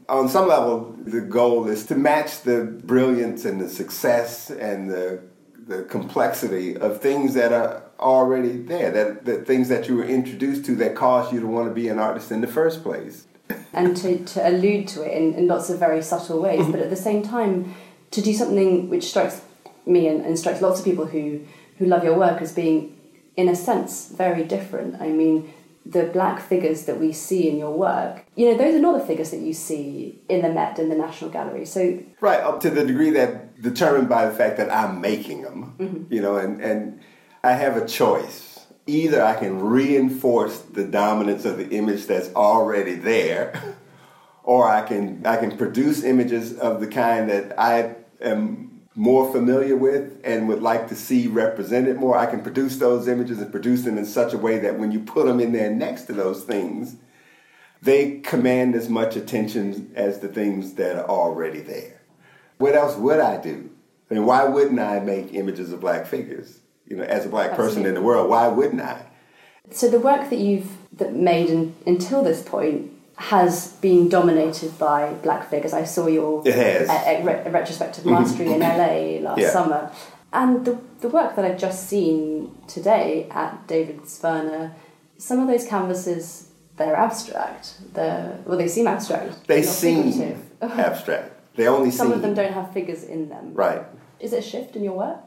On 0.08 0.30
some 0.30 0.48
level, 0.48 0.96
the 1.00 1.22
goal 1.22 1.68
is 1.68 1.86
to 1.88 1.96
match 1.96 2.42
the 2.42 2.64
brilliance 2.64 3.44
and 3.44 3.60
the 3.60 3.70
success 3.70 4.52
and 4.52 4.90
the, 4.90 5.24
the 5.68 5.84
complexity 5.84 6.78
of 6.78 7.02
things 7.02 7.34
that 7.34 7.52
are 7.52 7.85
already 8.00 8.58
there, 8.58 8.92
that, 8.92 9.26
that 9.26 9.48
things 9.48 9.70
that 9.70 9.88
you 9.88 9.96
were 9.96 10.06
introduced 10.06 10.66
to 10.66 10.76
that 10.76 10.96
caused 10.96 11.34
you 11.34 11.40
to 11.40 11.48
want 11.48 11.68
to 11.68 11.74
be 11.74 11.88
an 11.88 12.00
artist 12.00 12.32
in 12.32 12.42
the 12.42 12.48
first 12.48 12.84
place. 12.84 13.28
and 13.74 13.96
to, 13.98 14.24
to 14.26 14.48
allude 14.48 14.88
to 14.88 15.04
it 15.04 15.16
in, 15.16 15.34
in 15.34 15.48
lots 15.48 15.70
of 15.70 15.80
very 15.80 16.02
subtle 16.02 16.42
ways, 16.42 16.66
but 16.68 16.80
at 16.80 16.90
the 16.90 16.96
same 16.96 17.22
time, 17.22 17.76
to 18.12 18.22
do 18.22 18.34
something 18.34 18.90
which 18.90 19.06
strikes 19.06 19.42
me 19.86 20.08
and, 20.08 20.26
and 20.26 20.38
strikes 20.38 20.62
lots 20.62 20.80
of 20.80 20.86
people 20.86 21.06
who, 21.06 21.42
who 21.78 21.86
love 21.86 22.04
your 22.04 22.18
work 22.18 22.42
as 22.42 22.54
being, 22.54 22.98
in 23.36 23.48
a 23.50 23.56
sense, 23.56 24.10
very 24.10 24.44
different. 24.44 25.00
I 25.02 25.10
mean, 25.10 25.54
the 25.86 26.06
black 26.06 26.42
figures 26.42 26.86
that 26.86 27.00
we 27.00 27.14
see 27.14 27.48
in 27.48 27.58
your 27.58 27.72
work, 27.72 28.26
you 28.36 28.52
know, 28.52 28.58
those 28.58 28.74
are 28.74 28.80
not 28.80 29.00
the 29.00 29.06
figures 29.06 29.30
that 29.32 29.42
you 29.42 29.54
see 29.54 30.20
in 30.28 30.42
the 30.42 30.50
Met 30.50 30.80
in 30.80 30.90
the 30.90 30.96
National 30.96 31.30
Gallery. 31.30 31.66
So 31.66 32.00
right 32.22 32.40
up 32.40 32.60
to 32.62 32.72
the 32.72 32.84
degree 32.84 33.12
that 33.12 33.62
determined 33.62 34.10
by 34.10 34.26
the 34.26 34.34
fact 34.34 34.58
that 34.58 34.72
I'm 34.72 35.00
making 35.00 35.44
them, 35.44 35.76
mm-hmm. 35.78 36.14
you 36.14 36.22
know, 36.22 36.38
and 36.38 36.60
and 36.60 37.02
I 37.46 37.52
have 37.52 37.78
a 37.78 37.86
choice. 37.86 38.66
Either 38.88 39.24
I 39.24 39.36
can 39.36 39.60
reinforce 39.60 40.62
the 40.62 40.84
dominance 40.84 41.46
of 41.46 41.60
the 41.60 41.70
image 41.70 42.08
that's 42.08 42.34
already 42.34 42.96
there, 42.96 43.76
or 44.44 44.68
I 44.68 44.82
can 44.82 45.24
I 45.28 45.38
can 45.38 45.56
produce 45.56 46.04
images 46.04 46.58
of 46.58 46.80
the 46.80 46.88
kind 46.88 47.30
that 47.30 47.54
I 47.60 47.98
am 48.20 48.82
more 48.96 49.32
familiar 49.32 49.76
with 49.76 50.20
and 50.24 50.48
would 50.48 50.64
like 50.64 50.88
to 50.88 50.96
see 50.96 51.28
represented 51.28 51.98
more. 51.98 52.18
I 52.18 52.26
can 52.26 52.42
produce 52.42 52.78
those 52.78 53.08
images 53.08 53.40
and 53.40 53.52
produce 53.52 53.84
them 53.84 54.00
in 54.00 54.08
such 54.08 54.34
a 54.34 54.40
way 54.40 54.58
that 54.58 54.80
when 54.80 54.92
you 54.92 55.02
put 55.02 55.28
them 55.28 55.40
in 55.40 55.52
there 55.52 55.70
next 55.70 56.06
to 56.06 56.14
those 56.14 56.46
things, 56.46 56.96
they 57.80 58.22
command 58.22 58.74
as 58.74 58.90
much 58.90 59.16
attention 59.16 59.92
as 59.94 60.18
the 60.18 60.30
things 60.30 60.74
that 60.76 60.96
are 60.96 61.08
already 61.08 61.60
there. 61.60 62.02
What 62.58 62.74
else 62.74 62.96
would 62.96 63.20
I 63.20 63.40
do? 63.40 63.70
I 64.10 64.16
mean, 64.16 64.26
why 64.26 64.46
wouldn't 64.46 64.80
I 64.80 65.00
make 65.00 65.36
images 65.36 65.72
of 65.72 65.82
black 65.82 66.08
figures? 66.08 66.62
You 66.88 66.98
know, 66.98 67.04
as 67.04 67.26
a 67.26 67.30
black 67.30 67.52
Absolutely. 67.52 67.74
person 67.74 67.86
in 67.88 67.94
the 67.96 68.02
world, 68.02 68.30
why 68.30 68.48
wouldn't 68.48 68.82
I? 68.82 69.06
So 69.72 69.90
the 69.90 70.00
work 70.00 70.30
that 70.30 70.40
you've 70.40 70.70
that 70.94 71.14
made 71.14 71.50
in, 71.50 71.76
until 71.86 72.24
this 72.24 72.42
point 72.42 72.92
has 73.18 73.74
been 73.78 74.10
dominated 74.10 74.78
by 74.78 75.14
black 75.24 75.50
figures. 75.50 75.74
I 75.74 75.86
saw 75.86 76.08
your 76.08 76.46
it 76.46 76.56
has. 76.56 76.90
A, 76.90 77.24
a, 77.24 77.48
a 77.48 77.52
retrospective 77.52 78.04
mm-hmm. 78.04 78.14
mastery 78.14 78.52
in 78.52 78.60
mm-hmm. 78.60 79.24
LA 79.24 79.30
last 79.30 79.40
yeah. 79.40 79.52
summer, 79.52 79.92
and 80.34 80.66
the 80.66 80.78
the 81.02 81.10
work 81.10 81.36
that 81.36 81.46
I've 81.46 81.58
just 81.58 81.88
seen 81.88 82.56
today 82.68 83.28
at 83.32 83.68
David 83.68 84.02
Zwirner, 84.02 84.74
some 85.18 85.40
of 85.40 85.48
those 85.48 85.66
canvases 85.66 86.50
they're 86.78 86.96
abstract. 86.96 87.76
They're 87.94 88.40
well, 88.46 88.58
they 88.58 88.68
seem 88.68 88.88
abstract. 88.88 89.48
They 89.48 89.64
seem 89.64 90.42
abstract. 90.62 91.56
They 91.56 91.68
only 91.68 91.92
Some 91.92 92.10
see 92.10 92.14
of 92.16 92.22
them 92.22 92.34
don't 92.34 92.54
have 92.54 92.74
figures 92.74 93.04
in 93.04 93.30
them. 93.30 93.54
right. 93.54 93.84
Is 94.20 94.34
it 94.34 94.40
a 94.40 94.42
shift 94.42 94.76
in 94.76 94.84
your 94.84 94.94
work? 94.94 95.20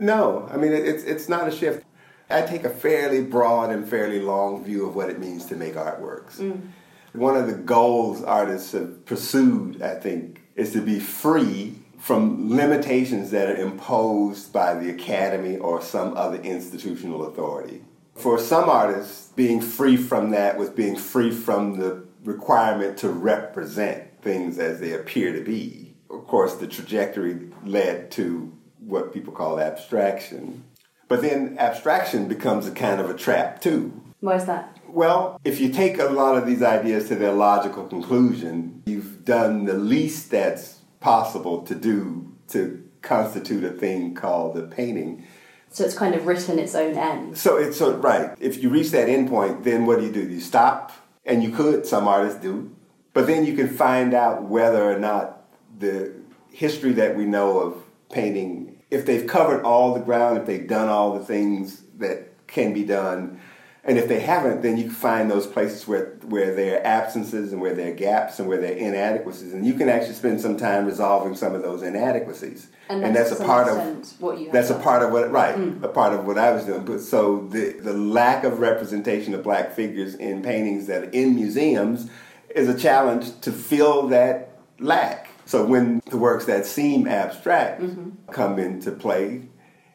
No, 0.00 0.48
I 0.50 0.56
mean 0.56 0.72
it, 0.72 0.86
it's 0.86 1.04
it's 1.04 1.28
not 1.28 1.46
a 1.46 1.52
shift. 1.52 1.84
I 2.30 2.42
take 2.42 2.64
a 2.64 2.70
fairly 2.70 3.22
broad 3.22 3.70
and 3.70 3.88
fairly 3.88 4.20
long 4.20 4.64
view 4.64 4.86
of 4.86 4.96
what 4.96 5.10
it 5.10 5.18
means 5.18 5.46
to 5.46 5.56
make 5.56 5.74
artworks. 5.74 6.38
Mm. 6.38 6.68
One 7.12 7.36
of 7.36 7.48
the 7.48 7.54
goals 7.54 8.22
artists 8.22 8.72
have 8.72 9.04
pursued, 9.04 9.82
I 9.82 9.96
think, 9.96 10.42
is 10.54 10.72
to 10.72 10.80
be 10.80 11.00
free 11.00 11.74
from 11.98 12.56
limitations 12.56 13.30
that 13.32 13.50
are 13.50 13.56
imposed 13.56 14.52
by 14.52 14.74
the 14.74 14.90
academy 14.90 15.58
or 15.58 15.82
some 15.82 16.16
other 16.16 16.38
institutional 16.38 17.26
authority. 17.26 17.82
For 18.14 18.38
some 18.38 18.70
artists, 18.70 19.32
being 19.34 19.60
free 19.60 19.96
from 19.96 20.30
that 20.30 20.56
was 20.56 20.70
being 20.70 20.96
free 20.96 21.30
from 21.30 21.78
the 21.78 22.04
requirement 22.24 22.96
to 22.98 23.08
represent 23.08 24.22
things 24.22 24.58
as 24.58 24.80
they 24.80 24.92
appear 24.92 25.32
to 25.32 25.42
be. 25.42 25.94
Of 26.10 26.26
course, 26.26 26.56
the 26.56 26.66
trajectory 26.66 27.50
led 27.64 28.10
to 28.12 28.52
what 28.80 29.12
people 29.12 29.32
call 29.32 29.60
abstraction. 29.60 30.64
But 31.08 31.22
then 31.22 31.56
abstraction 31.58 32.28
becomes 32.28 32.66
a 32.66 32.72
kind 32.72 33.00
of 33.00 33.10
a 33.10 33.14
trap 33.14 33.60
too. 33.60 34.00
Why 34.20 34.36
is 34.36 34.46
that? 34.46 34.78
Well, 34.88 35.40
if 35.44 35.60
you 35.60 35.70
take 35.70 35.98
a 35.98 36.04
lot 36.04 36.36
of 36.36 36.46
these 36.46 36.62
ideas 36.62 37.08
to 37.08 37.14
their 37.14 37.32
logical 37.32 37.86
conclusion, 37.86 38.82
you've 38.86 39.24
done 39.24 39.64
the 39.64 39.74
least 39.74 40.30
that's 40.30 40.80
possible 41.00 41.62
to 41.62 41.74
do 41.74 42.36
to 42.48 42.84
constitute 43.02 43.64
a 43.64 43.70
thing 43.70 44.14
called 44.14 44.58
a 44.58 44.62
painting. 44.62 45.26
So 45.70 45.84
it's 45.84 45.94
kind 45.94 46.14
of 46.14 46.26
written 46.26 46.58
its 46.58 46.74
own 46.74 46.96
end. 46.96 47.38
So 47.38 47.56
it's 47.56 47.78
so 47.78 47.96
right. 47.96 48.36
If 48.40 48.62
you 48.62 48.70
reach 48.70 48.90
that 48.90 49.08
end 49.08 49.28
point, 49.28 49.64
then 49.64 49.86
what 49.86 50.00
do 50.00 50.06
you 50.06 50.12
do? 50.12 50.28
You 50.28 50.40
stop, 50.40 50.92
and 51.24 51.42
you 51.42 51.50
could. 51.50 51.86
Some 51.86 52.08
artists 52.08 52.40
do, 52.40 52.74
but 53.12 53.26
then 53.26 53.46
you 53.46 53.54
can 53.54 53.68
find 53.68 54.12
out 54.12 54.42
whether 54.42 54.82
or 54.82 54.98
not 54.98 55.44
the 55.78 56.12
history 56.50 56.92
that 56.94 57.16
we 57.16 57.24
know 57.24 57.60
of 57.60 57.82
painting, 58.10 58.69
if 58.90 59.06
they've 59.06 59.26
covered 59.26 59.62
all 59.62 59.94
the 59.94 60.00
ground, 60.00 60.38
if 60.38 60.46
they've 60.46 60.66
done 60.66 60.88
all 60.88 61.18
the 61.18 61.24
things 61.24 61.82
that 61.98 62.46
can 62.46 62.72
be 62.72 62.84
done, 62.84 63.40
and 63.82 63.96
if 63.96 64.08
they 64.08 64.20
haven't, 64.20 64.60
then 64.60 64.76
you 64.76 64.84
can 64.84 64.92
find 64.92 65.30
those 65.30 65.46
places 65.46 65.88
where 65.88 66.18
where 66.26 66.54
there 66.54 66.78
are 66.78 66.86
absences 66.86 67.52
and 67.52 67.62
where 67.62 67.74
there 67.74 67.92
are 67.92 67.94
gaps 67.94 68.38
and 68.38 68.46
where 68.46 68.60
there 68.60 68.72
are 68.72 68.76
inadequacies, 68.76 69.54
and 69.54 69.64
you 69.64 69.72
can 69.72 69.88
actually 69.88 70.14
spend 70.14 70.40
some 70.40 70.58
time 70.58 70.84
resolving 70.84 71.34
some 71.34 71.54
of 71.54 71.62
those 71.62 71.82
inadequacies. 71.82 72.68
And, 72.90 73.16
that's 73.16 73.30
to 73.30 73.42
a 73.42 73.46
part 73.46 73.68
of 73.68 74.20
what 74.20 74.38
you 74.38 74.50
that's 74.52 74.68
a 74.68 74.78
part 74.78 75.02
of 75.02 75.12
what 75.12 75.30
right 75.30 75.56
mm. 75.56 75.82
a 75.82 75.88
part 75.88 76.12
of 76.12 76.26
what 76.26 76.36
i 76.36 76.50
was 76.50 76.66
doing. 76.66 76.84
But 76.84 77.00
so 77.00 77.46
the 77.50 77.78
the 77.80 77.94
lack 77.94 78.44
of 78.44 78.58
representation 78.58 79.32
of 79.32 79.42
black 79.42 79.72
figures 79.72 80.14
in 80.14 80.42
paintings 80.42 80.86
that 80.88 81.04
are 81.04 81.10
in 81.10 81.34
museums 81.34 82.10
is 82.54 82.68
a 82.68 82.76
challenge 82.76 83.40
to 83.40 83.52
fill 83.52 84.08
that 84.08 84.58
lack 84.78 85.29
so 85.50 85.64
when 85.64 86.00
the 86.06 86.16
works 86.16 86.44
that 86.46 86.64
seem 86.64 87.08
abstract 87.08 87.82
mm-hmm. 87.82 88.10
come 88.32 88.58
into 88.58 88.90
play 88.90 89.48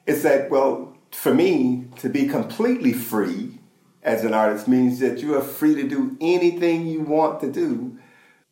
it's 0.06 0.24
that 0.24 0.50
well 0.50 0.96
for 1.12 1.34
me 1.34 1.88
to 1.98 2.10
be 2.10 2.28
completely 2.28 2.94
free 2.94 3.60
as 4.04 4.24
an 4.24 4.34
artist 4.34 4.68
means 4.68 5.00
that 5.00 5.20
you 5.20 5.36
are 5.36 5.42
free 5.42 5.74
to 5.76 5.88
do 5.88 6.16
anything 6.22 6.86
you 6.86 7.02
want 7.02 7.40
to 7.42 7.52
do 7.52 7.98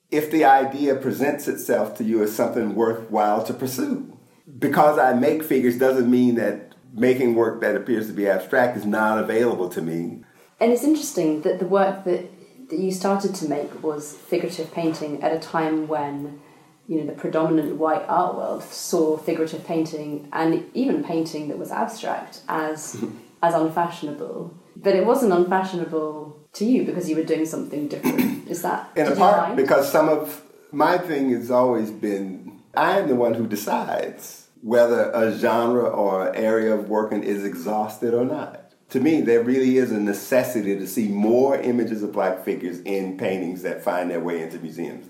if 0.10 0.32
the 0.32 0.44
idea 0.46 0.96
presents 0.96 1.48
itself 1.48 1.96
to 1.98 2.04
you 2.04 2.24
as 2.24 2.36
something 2.36 2.76
worthwhile 2.76 3.44
to 3.44 3.54
pursue. 3.54 4.18
Because 4.60 5.00
I 5.00 5.14
make 5.14 5.44
figures 5.44 5.78
doesn't 5.78 6.10
mean 6.10 6.36
that 6.36 6.74
making 6.94 7.36
work 7.36 7.62
that 7.62 7.76
appears 7.76 8.08
to 8.08 8.14
be 8.14 8.28
abstract 8.28 8.78
is 8.78 8.86
not 8.86 9.18
available 9.18 9.70
to 9.70 9.82
me. 9.82 10.24
And 10.60 10.72
it's 10.72 10.84
interesting 10.84 11.42
that 11.42 11.60
the 11.60 11.66
work 11.66 12.04
that, 12.04 12.30
that 12.70 12.80
you 12.80 12.92
started 12.92 13.34
to 13.36 13.48
make 13.48 13.84
was 13.84 14.14
figurative 14.14 14.72
painting 14.72 15.22
at 15.24 15.34
a 15.34 15.40
time 15.40 15.88
when 15.88 16.42
you 16.88 17.00
know 17.00 17.06
the 17.06 17.14
predominant 17.14 17.78
white 17.78 18.04
art 18.08 18.36
world 18.36 18.64
saw 18.64 19.18
figurative 19.18 19.66
painting 19.66 20.28
and 20.34 20.66
even 20.74 21.04
painting 21.04 21.48
that 21.48 21.58
was 21.58 21.72
abstract 21.72 22.42
as 22.48 23.04
as 23.42 23.54
unfashionable. 23.54 24.54
But 24.76 24.96
it 24.96 25.06
wasn't 25.06 25.34
unfashionable 25.34 26.48
to 26.54 26.66
you 26.66 26.84
because 26.84 27.10
you 27.10 27.16
were 27.16 27.24
doing 27.24 27.46
something 27.46 27.88
different. 27.88 28.48
Is 28.48 28.62
that 28.64 28.92
In 28.96 29.08
a 29.08 29.16
part, 29.16 29.56
because 29.56 29.92
some 29.92 30.10
of 30.10 30.42
my 30.72 30.98
thing 30.98 31.30
has 31.32 31.52
always 31.52 31.92
been 31.92 32.62
I 32.76 33.00
am 33.00 33.08
the 33.08 33.16
one 33.16 33.36
who 33.36 33.48
decides 33.48 34.48
whether 34.62 35.12
a 35.12 35.38
genre 35.38 35.84
or 35.84 36.34
area 36.36 36.74
of 36.74 36.90
working 36.90 37.24
is 37.24 37.44
exhausted 37.44 38.14
or 38.14 38.26
not. 38.26 38.72
To 38.90 39.00
me, 39.00 39.22
there 39.22 39.44
really 39.44 39.78
is 39.78 39.92
a 39.92 40.00
necessity 40.00 40.78
to 40.78 40.88
see 40.88 41.08
more 41.08 41.58
images 41.58 42.02
of 42.04 42.14
black 42.14 42.44
figures 42.46 42.80
in 42.82 43.18
paintings 43.18 43.62
that 43.64 43.84
find 43.84 44.10
their 44.10 44.20
way 44.20 44.42
into 44.42 44.60
museums. 44.60 45.10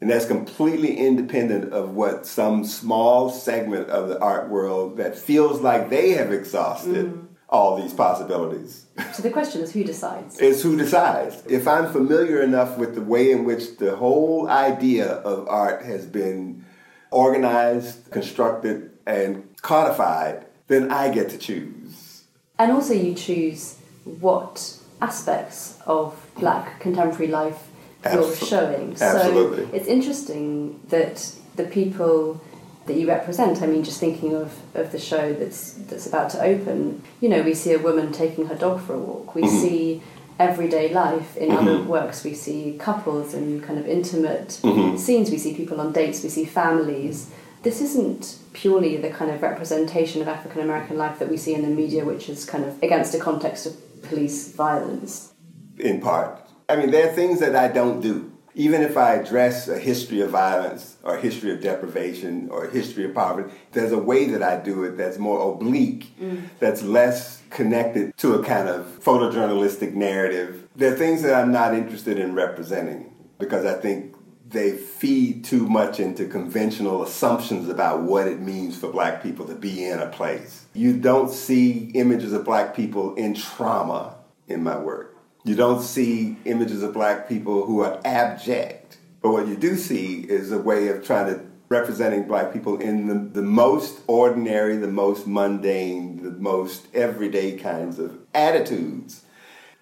And 0.00 0.08
that's 0.08 0.26
completely 0.26 0.96
independent 0.96 1.72
of 1.72 1.94
what 1.94 2.24
some 2.24 2.64
small 2.64 3.30
segment 3.30 3.88
of 3.90 4.08
the 4.08 4.18
art 4.20 4.48
world 4.48 4.96
that 4.98 5.18
feels 5.18 5.60
like 5.60 5.90
they 5.90 6.10
have 6.10 6.32
exhausted 6.32 7.06
mm-hmm. 7.06 7.26
all 7.48 7.80
these 7.82 7.92
possibilities. 7.92 8.86
so 9.12 9.22
the 9.22 9.30
question 9.30 9.60
is 9.60 9.72
who 9.72 9.82
decides? 9.82 10.38
It's 10.38 10.62
who 10.62 10.76
decides. 10.76 11.42
If 11.46 11.66
I'm 11.66 11.90
familiar 11.90 12.40
enough 12.42 12.78
with 12.78 12.94
the 12.94 13.02
way 13.02 13.32
in 13.32 13.44
which 13.44 13.78
the 13.78 13.96
whole 13.96 14.48
idea 14.48 15.06
of 15.06 15.48
art 15.48 15.84
has 15.84 16.06
been 16.06 16.64
organized, 17.10 18.10
constructed, 18.12 18.90
and 19.04 19.48
codified, 19.62 20.46
then 20.68 20.92
I 20.92 21.10
get 21.10 21.30
to 21.30 21.38
choose. 21.38 22.24
And 22.58 22.70
also, 22.70 22.94
you 22.94 23.14
choose 23.14 23.78
what 24.04 24.76
aspects 25.00 25.78
of 25.86 26.14
black 26.36 26.80
contemporary 26.80 27.28
life 27.28 27.68
you're 28.04 28.34
showing. 28.36 28.96
absolutely. 29.00 29.64
So 29.64 29.70
it's 29.74 29.86
interesting 29.86 30.80
that 30.88 31.32
the 31.56 31.64
people 31.64 32.40
that 32.86 32.96
you 32.96 33.06
represent, 33.08 33.60
I 33.62 33.66
mean, 33.66 33.84
just 33.84 34.00
thinking 34.00 34.34
of, 34.34 34.56
of 34.74 34.92
the 34.92 34.98
show 34.98 35.34
that's, 35.34 35.72
that's 35.74 36.06
about 36.06 36.30
to 36.30 36.42
open, 36.42 37.02
you 37.20 37.28
know, 37.28 37.42
we 37.42 37.52
see 37.54 37.72
a 37.72 37.78
woman 37.78 38.12
taking 38.12 38.46
her 38.46 38.54
dog 38.54 38.80
for 38.80 38.94
a 38.94 38.98
walk. 38.98 39.34
We 39.34 39.42
Mm-hmm. 39.42 39.58
see 39.60 40.02
everyday 40.38 40.94
life 40.94 41.36
in 41.36 41.50
other 41.50 41.82
works. 41.82 42.22
We 42.24 42.32
see 42.32 42.76
couples 42.78 43.34
and 43.34 43.62
kind 43.62 43.78
of 43.78 43.86
intimate 43.86 44.60
Mm-hmm. 44.62 44.96
scenes. 44.96 45.30
We 45.30 45.36
see 45.38 45.52
people 45.54 45.80
on 45.80 45.92
dates. 45.92 46.22
We 46.22 46.28
see 46.30 46.44
families. 46.44 47.30
This 47.64 47.80
isn't 47.82 48.38
purely 48.52 48.96
the 48.96 49.10
kind 49.10 49.30
of 49.32 49.42
representation 49.42 50.22
of 50.22 50.28
African 50.28 50.62
American 50.62 50.96
life 50.96 51.18
that 51.18 51.28
we 51.28 51.36
see 51.36 51.54
in 51.54 51.62
the 51.62 51.68
media, 51.68 52.04
which 52.04 52.28
is 52.30 52.44
kind 52.44 52.64
of 52.64 52.80
against 52.82 53.14
a 53.14 53.18
context 53.18 53.66
of 53.66 54.02
police 54.02 54.52
violence. 54.54 55.32
in 55.78 56.00
part. 56.00 56.40
I 56.68 56.76
mean, 56.76 56.90
there 56.90 57.08
are 57.08 57.12
things 57.12 57.40
that 57.40 57.56
I 57.56 57.68
don't 57.68 58.00
do. 58.00 58.30
Even 58.54 58.82
if 58.82 58.96
I 58.96 59.14
address 59.14 59.68
a 59.68 59.78
history 59.78 60.20
of 60.20 60.30
violence 60.30 60.96
or 61.02 61.16
a 61.16 61.20
history 61.20 61.52
of 61.52 61.62
deprivation 61.62 62.48
or 62.50 62.66
a 62.66 62.70
history 62.70 63.04
of 63.04 63.14
poverty, 63.14 63.52
there's 63.72 63.92
a 63.92 63.98
way 63.98 64.26
that 64.26 64.42
I 64.42 64.56
do 64.56 64.84
it 64.84 64.96
that's 64.96 65.16
more 65.16 65.52
oblique, 65.52 66.12
mm. 66.20 66.42
that's 66.58 66.82
less 66.82 67.40
connected 67.50 68.16
to 68.18 68.34
a 68.34 68.44
kind 68.44 68.68
of 68.68 68.84
photojournalistic 69.00 69.94
narrative. 69.94 70.68
There 70.76 70.92
are 70.92 70.96
things 70.96 71.22
that 71.22 71.34
I'm 71.34 71.52
not 71.52 71.72
interested 71.72 72.18
in 72.18 72.34
representing 72.34 73.14
because 73.38 73.64
I 73.64 73.74
think 73.74 74.16
they 74.48 74.72
feed 74.72 75.44
too 75.44 75.68
much 75.68 76.00
into 76.00 76.26
conventional 76.26 77.02
assumptions 77.02 77.68
about 77.68 78.02
what 78.02 78.26
it 78.26 78.40
means 78.40 78.76
for 78.76 78.90
black 78.90 79.22
people 79.22 79.46
to 79.46 79.54
be 79.54 79.84
in 79.84 80.00
a 80.00 80.08
place. 80.08 80.66
You 80.74 80.98
don't 80.98 81.30
see 81.30 81.90
images 81.94 82.32
of 82.32 82.44
black 82.44 82.74
people 82.74 83.14
in 83.14 83.34
trauma 83.34 84.16
in 84.48 84.62
my 84.62 84.78
work. 84.78 85.17
You 85.44 85.54
don't 85.54 85.82
see 85.82 86.36
images 86.44 86.82
of 86.82 86.92
black 86.92 87.28
people 87.28 87.64
who 87.64 87.80
are 87.80 88.00
abject. 88.04 88.98
But 89.22 89.30
what 89.30 89.48
you 89.48 89.56
do 89.56 89.76
see 89.76 90.20
is 90.20 90.52
a 90.52 90.58
way 90.58 90.88
of 90.88 91.04
trying 91.04 91.34
to 91.34 91.44
representing 91.68 92.26
black 92.26 92.52
people 92.52 92.78
in 92.78 93.06
the, 93.06 93.40
the 93.40 93.46
most 93.46 94.00
ordinary, 94.06 94.76
the 94.76 94.88
most 94.88 95.26
mundane, 95.26 96.22
the 96.22 96.30
most 96.30 96.86
everyday 96.94 97.56
kinds 97.58 97.98
of 97.98 98.18
attitudes. 98.34 99.24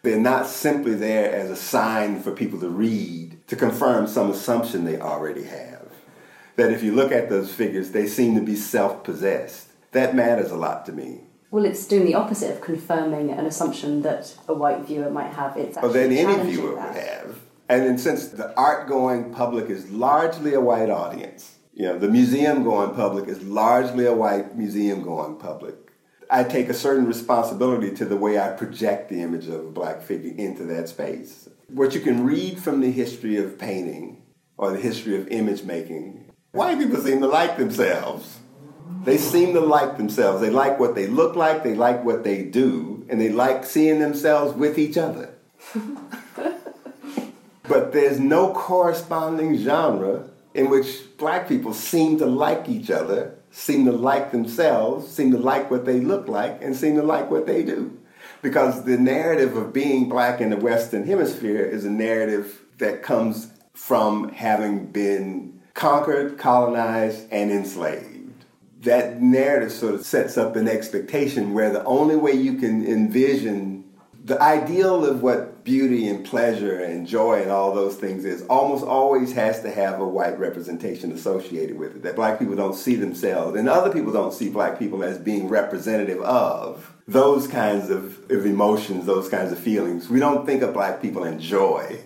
They're 0.03 0.19
not 0.19 0.47
simply 0.47 0.95
there 0.95 1.33
as 1.33 1.51
a 1.51 1.57
sign 1.57 2.21
for 2.21 2.33
people 2.33 2.61
to 2.61 2.69
read 2.69 3.39
to 3.49 3.57
confirm 3.57 4.07
some 4.07 4.31
assumption 4.31 4.85
they 4.85 5.01
already 5.01 5.45
have. 5.45 5.87
That 6.57 6.73
if 6.73 6.83
you 6.83 6.95
look 6.95 7.13
at 7.13 7.29
those 7.29 7.53
figures, 7.53 7.91
they 7.91 8.07
seem 8.07 8.35
to 8.35 8.41
be 8.41 8.57
self 8.57 9.05
possessed. 9.05 9.69
That 9.93 10.15
matters 10.15 10.51
a 10.51 10.57
lot 10.57 10.87
to 10.87 10.93
me. 10.93 11.26
Well, 11.57 11.65
it's 11.65 11.87
doing 11.87 12.05
the 12.05 12.17
opposite 12.17 12.53
of 12.53 12.61
confirming 12.61 13.31
an 13.31 13.47
assumption 13.47 14.03
that 14.03 14.37
a 14.47 14.53
white 14.53 14.83
viewer 14.83 15.09
might 15.09 15.33
have. 15.33 15.57
It's 15.57 15.75
than 15.75 16.13
any 16.13 16.51
viewer 16.51 16.75
that. 16.75 16.93
would 16.93 17.03
have. 17.03 17.39
And 17.71 17.83
then 17.85 17.97
since 17.97 18.29
the 18.29 18.55
art 18.59 18.87
going 18.87 19.33
public 19.33 19.71
is 19.71 19.91
largely 19.91 20.53
a 20.53 20.61
white 20.61 20.91
audience, 20.91 21.55
you 21.73 21.87
know, 21.87 21.99
the 21.99 22.09
museum 22.09 22.63
going 22.63 22.95
public 22.95 23.27
is 23.27 23.41
largely 23.43 24.05
a 24.05 24.13
white 24.13 24.55
museum 24.55 25.03
going 25.03 25.37
public. 25.37 25.77
I 26.31 26.45
take 26.45 26.69
a 26.69 26.75
certain 26.75 27.07
responsibility 27.07 27.91
to 27.95 28.05
the 28.05 28.19
way 28.19 28.39
I 28.39 28.51
project 28.51 29.09
the 29.09 29.23
image 29.23 29.47
of 29.47 29.61
a 29.61 29.71
black 29.71 30.03
figure 30.03 30.35
into 30.37 30.65
that 30.65 30.91
space. 30.91 31.49
What 31.69 31.95
you 31.95 32.03
can 32.03 32.27
read 32.27 32.59
from 32.59 32.83
the 32.83 32.93
history 32.93 33.39
of 33.39 33.59
painting 33.59 34.21
or 34.59 34.73
the 34.73 34.79
history 34.79 35.17
of 35.17 35.27
image 35.29 35.63
making, 35.63 36.31
white 36.53 36.79
people 36.79 37.01
seem 37.01 37.23
to 37.23 37.27
like 37.27 37.57
themselves. 37.57 38.41
They 39.05 39.19
seem 39.19 39.55
to 39.55 39.61
like 39.61 39.97
themselves. 39.97 40.41
They 40.41 40.51
like 40.51 40.81
what 40.81 40.95
they 40.95 41.07
look 41.07 41.37
like, 41.37 41.63
they 41.63 41.75
like 41.75 42.05
what 42.05 42.25
they 42.25 42.43
do, 42.43 43.07
and 43.09 43.21
they 43.21 43.29
like 43.29 43.65
seeing 43.65 44.01
themselves 44.01 44.57
with 44.57 44.79
each 44.79 44.99
other. 44.99 45.33
but 47.69 47.93
there's 47.93 48.19
no 48.19 48.53
corresponding 48.53 49.59
genre 49.59 50.29
in 50.55 50.71
which 50.71 51.17
black 51.19 51.47
people 51.47 51.73
seem 51.73 52.19
to 52.19 52.27
like 52.27 52.69
each 52.69 52.91
other, 52.91 53.35
seem 53.51 53.85
to 53.85 53.93
like 53.93 54.33
themselves, 54.33 55.09
seem 55.09 55.31
to 55.31 55.39
like 55.39 55.71
what 55.71 55.85
they 55.85 56.01
look 56.01 56.29
like, 56.29 56.61
and 56.63 56.75
seem 56.75 56.97
to 56.97 57.03
like 57.03 57.31
what 57.31 57.47
they 57.47 57.63
do. 57.63 57.97
Because 58.43 58.85
the 58.85 58.99
narrative 58.99 59.57
of 59.57 59.73
being 59.73 60.09
black 60.09 60.41
in 60.41 60.51
the 60.51 60.57
Western 60.57 61.07
Hemisphere 61.07 61.63
is 61.65 61.85
a 61.85 61.91
narrative 61.91 62.61
that 62.79 63.03
comes 63.03 63.53
from 63.73 64.31
having 64.31 64.87
been 64.87 65.61
conquered, 65.75 66.39
colonized, 66.39 67.31
and 67.31 67.51
enslaved. 67.51 68.16
That 68.87 69.21
narrative 69.21 69.73
sort 69.73 69.95
of 69.95 70.07
sets 70.07 70.39
up 70.39 70.55
an 70.55 70.69
expectation 70.69 71.55
where 71.55 71.71
the 71.71 71.85
only 71.85 72.15
way 72.15 72.33
you 72.33 72.55
can 72.55 72.87
envision 72.87 73.85
the 74.25 74.41
ideal 74.41 75.05
of 75.05 75.23
what 75.23 75.65
beauty 75.65 76.09
and 76.09 76.25
pleasure 76.25 76.79
and 76.79 77.05
joy 77.07 77.43
and 77.43 77.51
all 77.51 77.75
those 77.75 77.97
things 77.97 78.25
is 78.25 78.43
almost 78.43 78.85
always 78.85 79.33
has 79.33 79.61
to 79.63 79.71
have 79.71 80.01
a 80.01 80.07
white 80.07 80.39
representation 80.39 81.11
associated 81.11 81.77
with 81.77 81.97
it. 81.97 82.03
That 82.03 82.15
black 82.15 82.39
people 82.39 82.55
don't 82.55 82.77
see 82.77 82.95
themselves 82.95 83.59
and 83.59 83.69
other 83.69 83.93
people 83.93 84.13
don't 84.13 84.33
see 84.33 84.51
black 84.51 84.79
people 84.79 85.03
as 85.03 85.19
being 85.19 85.49
representative 85.49 86.21
of 86.23 86.93
those 87.09 87.49
kinds 87.49 87.91
of, 87.91 88.19
of 88.31 88.47
emotions, 88.47 89.07
those 89.07 89.29
kinds 89.29 89.51
of 89.51 89.59
feelings. 89.59 90.09
We 90.09 90.21
don't 90.21 90.47
think 90.47 90.63
of 90.63 90.75
black 90.75 91.03
people 91.03 91.25
in 91.25 91.41
joy. 91.41 91.99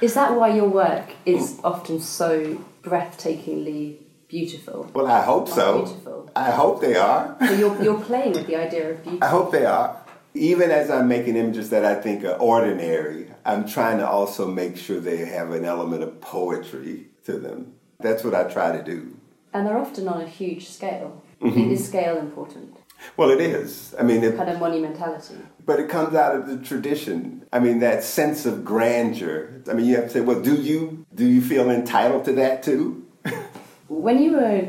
Is 0.00 0.14
that 0.14 0.34
why 0.34 0.54
your 0.54 0.68
work 0.68 1.10
is 1.26 1.58
often 1.64 2.00
so 2.00 2.64
breathtakingly 2.82 3.98
beautiful? 4.30 4.88
Well, 4.94 5.06
I 5.06 5.22
hope 5.22 5.48
so. 5.48 5.82
Beautiful. 5.84 6.30
I 6.36 6.50
hope 6.52 6.80
they 6.80 6.94
are. 6.96 7.36
So 7.46 7.52
you're, 7.54 7.82
you're 7.82 8.00
playing 8.00 8.32
with 8.32 8.46
the 8.46 8.56
idea 8.56 8.90
of 8.92 9.02
beauty. 9.02 9.18
I 9.22 9.28
hope 9.28 9.50
they 9.52 9.66
are. 9.66 9.96
Even 10.34 10.70
as 10.70 10.90
I'm 10.90 11.08
making 11.08 11.34
images 11.36 11.70
that 11.70 11.84
I 11.84 11.96
think 11.96 12.24
are 12.24 12.36
ordinary, 12.54 13.26
I'm 13.44 13.66
trying 13.66 13.98
to 13.98 14.08
also 14.08 14.46
make 14.46 14.76
sure 14.76 15.00
they 15.00 15.24
have 15.26 15.50
an 15.50 15.64
element 15.64 16.02
of 16.04 16.20
poetry 16.20 17.08
to 17.26 17.32
them. 17.32 17.72
That's 17.98 18.22
what 18.22 18.34
I 18.34 18.44
try 18.44 18.70
to 18.76 18.82
do. 18.82 19.16
And 19.52 19.66
they're 19.66 19.76
often 19.78 20.06
on 20.06 20.20
a 20.22 20.28
huge 20.28 20.68
scale. 20.68 21.22
Mm-hmm. 21.42 21.72
Is 21.72 21.86
scale 21.88 22.16
important? 22.18 22.76
Well, 23.16 23.30
it 23.30 23.40
is. 23.40 23.94
I 23.98 24.02
mean, 24.02 24.22
it, 24.22 24.36
Kind 24.36 24.50
of 24.50 24.58
monumentality. 24.58 25.40
but 25.64 25.80
it 25.80 25.88
comes 25.88 26.14
out 26.14 26.36
of 26.36 26.46
the 26.46 26.58
tradition. 26.58 27.44
I 27.52 27.58
mean, 27.58 27.80
that 27.80 28.04
sense 28.04 28.46
of 28.46 28.64
grandeur. 28.64 29.62
I 29.68 29.72
mean, 29.72 29.86
you 29.86 29.96
have 29.96 30.04
to 30.04 30.10
say, 30.10 30.20
well, 30.20 30.40
do 30.40 30.54
you 30.54 31.06
do 31.14 31.26
you 31.26 31.40
feel 31.40 31.70
entitled 31.70 32.24
to 32.26 32.32
that 32.34 32.62
too? 32.62 33.06
When 34.00 34.22
you 34.22 34.32
were 34.32 34.68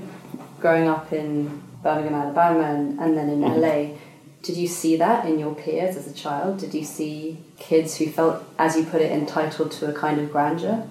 growing 0.60 0.88
up 0.88 1.14
in 1.14 1.64
Birmingham, 1.84 2.16
Alabama, 2.16 2.64
and, 2.64 3.00
and 3.00 3.18
then 3.18 3.30
in 3.30 3.42
Mm-hmm. 3.42 3.62
LA, 3.62 3.98
did 4.42 4.58
you 4.58 4.68
see 4.68 4.98
that 4.98 5.26
in 5.26 5.40
your 5.40 5.56
peers 5.56 5.96
as 5.96 6.08
a 6.08 6.14
child? 6.14 6.60
Did 6.60 6.74
you 6.74 6.84
see 6.84 7.38
kids 7.58 7.96
who 7.98 8.08
felt, 8.08 8.44
as 8.60 8.76
you 8.76 8.84
put 8.84 9.02
it, 9.02 9.12
entitled 9.12 9.72
to 9.74 9.90
a 9.90 9.94
kind 9.94 10.20
of 10.20 10.32
grandeur? 10.32 10.86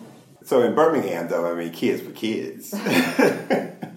So 0.45 0.63
in 0.63 0.75
Birmingham, 0.75 1.29
though, 1.29 1.51
I 1.51 1.55
mean, 1.55 1.73
kids 1.73 2.03
were 2.03 2.13
kids. 2.13 2.75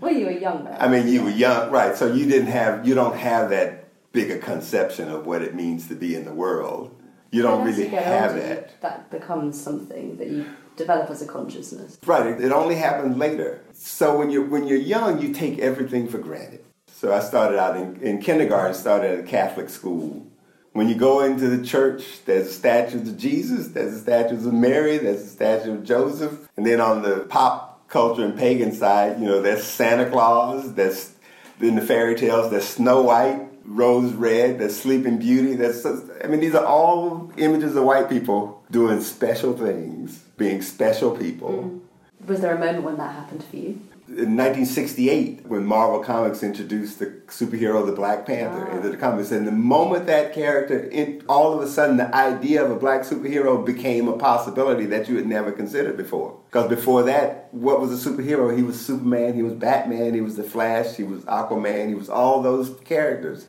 Well, 0.04 0.12
you 0.12 0.26
were 0.26 0.32
young. 0.32 0.68
I 0.68 0.90
mean, 0.90 1.08
you 1.08 1.24
were 1.24 1.30
young, 1.30 1.72
right? 1.72 1.96
So 1.96 2.14
you 2.14 2.26
didn't 2.26 2.48
have 2.48 2.86
you 2.86 2.94
don't 2.94 3.16
have 3.16 3.52
that 3.52 3.88
bigger 4.12 4.38
conception 4.38 5.08
of 5.08 5.26
what 5.26 5.42
it 5.42 5.56
means 5.56 5.88
to 5.88 5.96
be 5.96 6.14
in 6.14 6.26
the 6.26 6.34
world. 6.34 6.94
You 7.32 7.42
don't 7.42 7.64
really 7.66 7.88
have 7.88 8.36
that. 8.36 8.82
That 8.82 9.10
becomes 9.10 9.58
something 9.60 10.18
that 10.18 10.28
you 10.28 10.46
develop 10.76 11.10
as 11.10 11.22
a 11.22 11.26
consciousness. 11.26 11.98
Right. 12.06 12.26
It, 12.26 12.42
it 12.44 12.52
only 12.52 12.76
happens 12.76 13.16
later. 13.16 13.63
So 13.74 14.18
when 14.18 14.30
you're 14.30 14.46
when 14.46 14.68
you're 14.68 14.78
young, 14.78 15.22
you 15.22 15.34
take 15.34 15.60
everything 15.60 16.08
for 16.08 16.18
granted. 16.18 16.64
So 16.88 17.14
I 17.14 17.20
started 17.20 17.60
out 17.60 17.76
in, 17.76 18.00
in 18.02 18.22
kindergarten. 18.22 18.74
Started 18.74 19.20
at 19.20 19.26
a 19.26 19.28
Catholic 19.28 19.70
school. 19.70 20.28
When 20.72 20.90
you 20.90 20.96
go 20.96 21.22
into 21.22 21.50
the 21.50 21.64
church, 21.64 22.26
there's 22.26 22.56
statues 22.56 23.08
of 23.08 23.18
Jesus, 23.18 23.68
there's 23.70 24.02
statues 24.02 24.46
of 24.48 24.54
Mary, 24.54 24.98
there's 24.98 25.22
a 25.22 25.28
statue 25.28 25.74
of 25.76 25.84
Joseph, 25.84 26.50
and 26.58 26.66
then 26.66 26.82
on 26.82 27.04
the 27.04 27.28
pop 27.30 27.88
culture 27.90 28.26
and 28.26 28.36
pagan 28.36 28.74
side, 28.74 29.20
you 29.20 29.28
know, 29.28 29.40
there's 29.40 29.64
Santa 29.64 30.10
Claus, 30.10 30.74
there's 30.74 31.14
in 31.62 31.76
the 31.76 31.82
fairy 31.82 32.16
tales, 32.16 32.50
there's 32.50 32.68
Snow 32.68 33.04
White, 33.04 33.40
Rose 33.66 34.14
Red, 34.14 34.60
there's 34.60 34.76
Sleeping 34.76 35.18
Beauty. 35.18 35.56
There's, 35.56 35.86
I 35.86 36.28
mean, 36.28 36.40
these 36.40 36.56
are 36.56 36.66
all 36.66 37.32
images 37.38 37.76
of 37.76 37.84
white 37.84 38.10
people 38.10 38.64
doing 38.72 39.00
special 39.02 39.56
things, 39.56 40.20
being 40.38 40.62
special 40.62 41.16
people. 41.16 41.52
Mm-hmm. 41.52 41.78
Was 42.26 42.42
there 42.42 42.56
a 42.56 42.60
moment 42.60 42.84
when 42.84 42.98
that 42.98 43.14
happened 43.14 43.44
for 43.44 43.58
you? 43.58 43.82
in 44.08 44.36
1968 44.36 45.46
when 45.48 45.66
Marvel 45.66 46.04
Comics 46.04 46.44
introduced 46.44 47.00
the 47.00 47.06
superhero 47.28 47.86
the 47.86 47.94
Black 47.94 48.26
Panther 48.26 48.68
ah. 48.70 48.76
into 48.76 48.90
the 48.90 48.98
comics 48.98 49.32
and 49.32 49.48
the 49.48 49.52
moment 49.52 50.06
that 50.08 50.34
character 50.34 50.78
in, 50.78 51.24
all 51.30 51.54
of 51.54 51.62
a 51.62 51.68
sudden 51.68 51.98
the 51.98 52.14
idea 52.14 52.64
of 52.64 52.70
a 52.70 52.76
black 52.76 53.02
superhero 53.02 53.66
became 53.66 54.08
a 54.08 54.18
possibility 54.18 54.86
that 54.86 55.08
you 55.08 55.16
had 55.16 55.26
never 55.26 55.52
considered 55.52 55.96
before. 55.96 56.38
Because 56.48 56.70
before 56.70 57.04
that 57.04 57.48
what 57.52 57.80
was 57.80 57.92
a 57.92 58.10
superhero? 58.10 58.56
He 58.56 58.62
was 58.62 58.84
Superman 58.86 59.36
he 59.36 59.42
was 59.42 59.54
Batman 59.54 60.14
he 60.14 60.22
was 60.22 60.36
the 60.36 60.44
Flash 60.44 60.96
he 60.96 61.04
was 61.04 61.24
Aquaman 61.24 61.88
he 61.88 61.96
was 61.96 62.10
all 62.10 62.42
those 62.42 62.78
characters. 62.82 63.48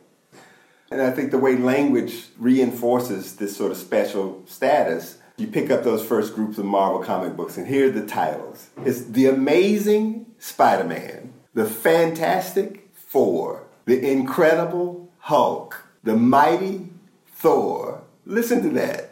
And 0.90 1.02
I 1.02 1.10
think 1.10 1.32
the 1.32 1.38
way 1.38 1.56
language 1.56 2.26
reinforces 2.38 3.36
this 3.36 3.56
sort 3.56 3.72
of 3.72 3.76
special 3.76 4.42
status 4.46 5.18
you 5.36 5.46
pick 5.48 5.70
up 5.70 5.82
those 5.82 6.04
first 6.04 6.34
groups 6.34 6.58
of 6.58 6.64
Marvel 6.64 7.02
comic 7.02 7.36
books, 7.36 7.56
and 7.56 7.66
here 7.66 7.88
are 7.88 7.90
the 7.90 8.06
titles. 8.06 8.68
It's 8.84 9.04
The 9.04 9.26
Amazing 9.26 10.26
Spider 10.38 10.84
Man, 10.84 11.32
The 11.54 11.66
Fantastic 11.66 12.88
Four, 12.94 13.64
The 13.84 14.10
Incredible 14.10 15.12
Hulk, 15.18 15.84
The 16.04 16.16
Mighty 16.16 16.88
Thor. 17.34 18.02
Listen 18.24 18.62
to 18.62 18.68
that. 18.70 19.10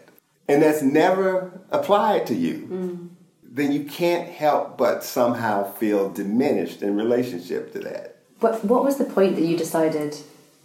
And 0.48 0.62
that's 0.62 0.82
never 0.82 1.60
applied 1.70 2.26
to 2.26 2.34
you. 2.34 2.68
Mm. 2.70 3.08
Then 3.44 3.72
you 3.72 3.84
can't 3.84 4.28
help 4.28 4.76
but 4.78 5.04
somehow 5.04 5.72
feel 5.72 6.10
diminished 6.10 6.82
in 6.82 6.96
relationship 6.96 7.72
to 7.72 7.78
that. 7.80 8.16
But 8.40 8.64
what 8.64 8.84
was 8.84 8.96
the 8.96 9.04
point 9.04 9.36
that 9.36 9.44
you 9.44 9.56
decided, 9.56 10.16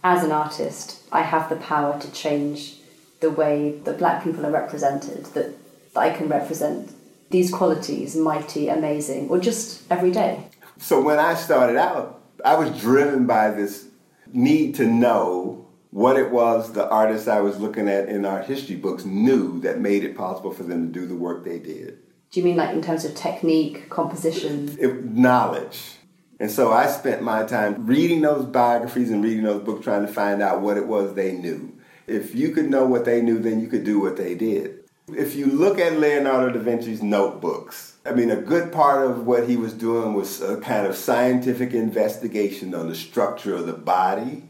as 0.02 0.24
an 0.24 0.32
artist, 0.32 1.02
I 1.12 1.22
have 1.22 1.48
the 1.48 1.56
power 1.56 2.00
to 2.00 2.12
change 2.12 2.77
the 3.20 3.30
way 3.30 3.78
that 3.84 3.98
black 3.98 4.24
people 4.24 4.44
are 4.46 4.50
represented, 4.50 5.24
that, 5.26 5.54
that 5.94 6.00
I 6.00 6.10
can 6.10 6.28
represent 6.28 6.92
these 7.30 7.50
qualities, 7.50 8.16
mighty, 8.16 8.68
amazing, 8.68 9.28
or 9.28 9.38
just 9.38 9.82
every 9.90 10.10
day? 10.10 10.48
So 10.78 11.00
when 11.00 11.18
I 11.18 11.34
started 11.34 11.76
out, 11.76 12.22
I 12.44 12.56
was 12.56 12.80
driven 12.80 13.26
by 13.26 13.50
this 13.50 13.88
need 14.32 14.74
to 14.76 14.86
know 14.86 15.66
what 15.90 16.16
it 16.16 16.30
was 16.30 16.72
the 16.72 16.88
artists 16.88 17.28
I 17.28 17.40
was 17.40 17.58
looking 17.58 17.88
at 17.88 18.08
in 18.08 18.24
art 18.24 18.44
history 18.44 18.76
books 18.76 19.04
knew 19.04 19.60
that 19.60 19.80
made 19.80 20.04
it 20.04 20.16
possible 20.16 20.52
for 20.52 20.62
them 20.62 20.92
to 20.92 21.00
do 21.00 21.06
the 21.06 21.14
work 21.14 21.44
they 21.44 21.58
did. 21.58 21.98
Do 22.30 22.40
you 22.40 22.44
mean 22.44 22.56
like 22.56 22.74
in 22.74 22.82
terms 22.82 23.04
of 23.04 23.14
technique, 23.14 23.88
composition? 23.88 24.76
It, 24.78 25.04
knowledge. 25.04 25.94
And 26.38 26.50
so 26.50 26.72
I 26.72 26.86
spent 26.86 27.22
my 27.22 27.44
time 27.44 27.86
reading 27.86 28.20
those 28.20 28.44
biographies 28.44 29.10
and 29.10 29.24
reading 29.24 29.44
those 29.44 29.62
books 29.62 29.82
trying 29.82 30.06
to 30.06 30.12
find 30.12 30.42
out 30.42 30.60
what 30.60 30.76
it 30.76 30.86
was 30.86 31.14
they 31.14 31.32
knew. 31.32 31.77
If 32.08 32.34
you 32.34 32.52
could 32.52 32.70
know 32.70 32.86
what 32.86 33.04
they 33.04 33.20
knew, 33.20 33.38
then 33.38 33.60
you 33.60 33.66
could 33.66 33.84
do 33.84 34.00
what 34.00 34.16
they 34.16 34.34
did. 34.34 34.80
If 35.08 35.34
you 35.34 35.46
look 35.46 35.78
at 35.78 35.98
Leonardo 35.98 36.50
da 36.50 36.60
Vinci's 36.60 37.02
notebooks, 37.02 37.96
I 38.06 38.12
mean, 38.12 38.30
a 38.30 38.36
good 38.36 38.72
part 38.72 39.10
of 39.10 39.26
what 39.26 39.46
he 39.46 39.56
was 39.56 39.74
doing 39.74 40.14
was 40.14 40.40
a 40.40 40.58
kind 40.58 40.86
of 40.86 40.96
scientific 40.96 41.74
investigation 41.74 42.74
on 42.74 42.88
the 42.88 42.94
structure 42.94 43.54
of 43.54 43.66
the 43.66 43.74
body, 43.74 44.44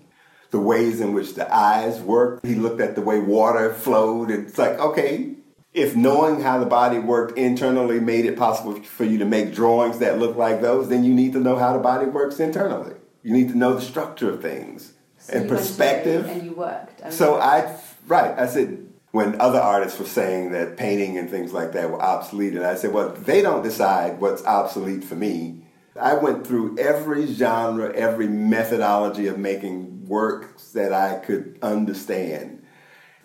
the 0.50 0.60
ways 0.60 1.00
in 1.00 1.14
which 1.14 1.34
the 1.34 1.52
eyes 1.52 2.00
work. 2.00 2.44
He 2.44 2.54
looked 2.54 2.80
at 2.80 2.94
the 2.94 3.02
way 3.02 3.18
water 3.18 3.74
flowed. 3.74 4.30
It's 4.30 4.56
like, 4.56 4.78
okay, 4.78 5.34
if 5.74 5.96
knowing 5.96 6.40
how 6.40 6.58
the 6.58 6.66
body 6.66 7.00
worked 7.00 7.36
internally 7.36 7.98
made 7.98 8.24
it 8.24 8.36
possible 8.36 8.74
for 8.82 9.04
you 9.04 9.18
to 9.18 9.24
make 9.24 9.52
drawings 9.52 9.98
that 9.98 10.20
look 10.20 10.36
like 10.36 10.60
those, 10.60 10.88
then 10.88 11.02
you 11.02 11.12
need 11.12 11.32
to 11.32 11.40
know 11.40 11.56
how 11.56 11.72
the 11.72 11.78
body 11.80 12.06
works 12.06 12.38
internally. 12.38 12.94
You 13.24 13.32
need 13.32 13.48
to 13.48 13.58
know 13.58 13.74
the 13.74 13.80
structure 13.80 14.30
of 14.30 14.42
things 14.42 14.92
So 15.28 15.36
and 15.36 15.48
perspective. 15.48 16.26
And 16.26 16.42
you 16.42 16.52
worked. 16.52 17.02
I 17.04 17.10
So 17.10 17.36
I, 17.36 17.76
right, 18.06 18.38
I 18.38 18.46
said, 18.46 18.86
when 19.10 19.40
other 19.40 19.60
artists 19.60 19.98
were 19.98 20.06
saying 20.06 20.52
that 20.52 20.76
painting 20.76 21.18
and 21.18 21.28
things 21.28 21.52
like 21.52 21.72
that 21.72 21.90
were 21.90 22.00
obsolete, 22.00 22.54
and 22.54 22.64
I 22.64 22.74
said, 22.74 22.92
well, 22.92 23.10
they 23.10 23.42
don't 23.42 23.62
decide 23.62 24.20
what's 24.20 24.44
obsolete 24.44 25.04
for 25.04 25.16
me. 25.16 25.66
I 26.00 26.14
went 26.14 26.46
through 26.46 26.78
every 26.78 27.26
genre, 27.26 27.92
every 27.94 28.28
methodology 28.28 29.26
of 29.26 29.38
making 29.38 30.06
works 30.06 30.72
that 30.72 30.92
I 30.92 31.18
could 31.18 31.58
understand. 31.60 32.62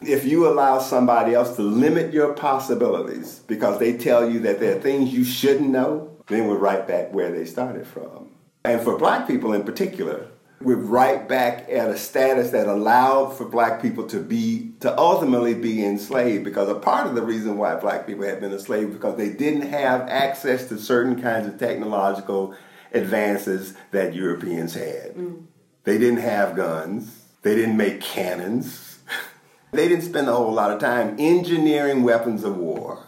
If 0.02 0.26
you 0.26 0.48
allow 0.48 0.80
somebody 0.80 1.34
else 1.34 1.56
to 1.56 1.62
limit 1.62 2.14
your 2.14 2.34
possibilities 2.34 3.40
because 3.48 3.80
they 3.80 3.96
tell 3.96 4.30
you 4.30 4.40
that 4.42 4.60
there 4.60 4.76
are 4.76 4.82
things 4.82 5.14
you 5.14 5.24
shouldn't 5.24 5.70
know, 5.70 6.18
then 6.28 6.48
we're 6.48 6.58
right 6.58 6.86
back 6.86 7.14
where 7.14 7.32
they 7.32 7.46
started 7.46 7.88
from. 7.88 8.32
And 8.66 8.82
for 8.82 8.98
black 8.98 9.28
people 9.28 9.54
in 9.54 9.64
particular, 9.64 10.28
we're 10.64 10.76
right 10.76 11.28
back 11.28 11.70
at 11.70 11.90
a 11.90 11.98
status 11.98 12.52
that 12.52 12.68
allowed 12.68 13.38
for 13.38 13.46
black 13.46 13.82
people 13.82 14.08
to 14.08 14.20
be 14.20 14.72
to 14.80 14.98
ultimately 14.98 15.54
be 15.54 15.84
enslaved 15.84 16.44
because 16.44 16.70
a 16.70 16.76
part 16.76 17.06
of 17.06 17.16
the 17.16 17.22
reason 17.22 17.58
why 17.58 17.76
black 17.76 18.08
people 18.08 18.24
had 18.24 18.40
been 18.40 18.54
enslaved 18.54 18.94
because 18.94 19.18
they 19.18 19.30
didn't 19.30 19.64
have 19.64 20.02
access 20.08 20.68
to 20.70 20.78
certain 20.78 21.22
kinds 21.22 21.48
of 21.48 21.60
technological 21.60 22.56
advances 22.94 23.74
that 23.92 24.14
Europeans 24.14 24.74
had. 24.74 25.16
Mm. 25.16 25.46
They 25.84 25.98
didn't 25.98 26.20
have 26.22 26.56
guns, 26.56 27.26
they 27.42 27.56
didn't 27.56 27.78
make 27.78 28.02
cannons. 28.02 29.00
they 29.72 29.88
didn't 29.88 30.06
spend 30.06 30.30
a 30.30 30.34
whole 30.34 30.54
lot 30.54 30.72
of 30.72 30.80
time 30.80 31.16
engineering 31.20 32.04
weapons 32.04 32.44
of 32.44 32.58
war. 32.58 33.08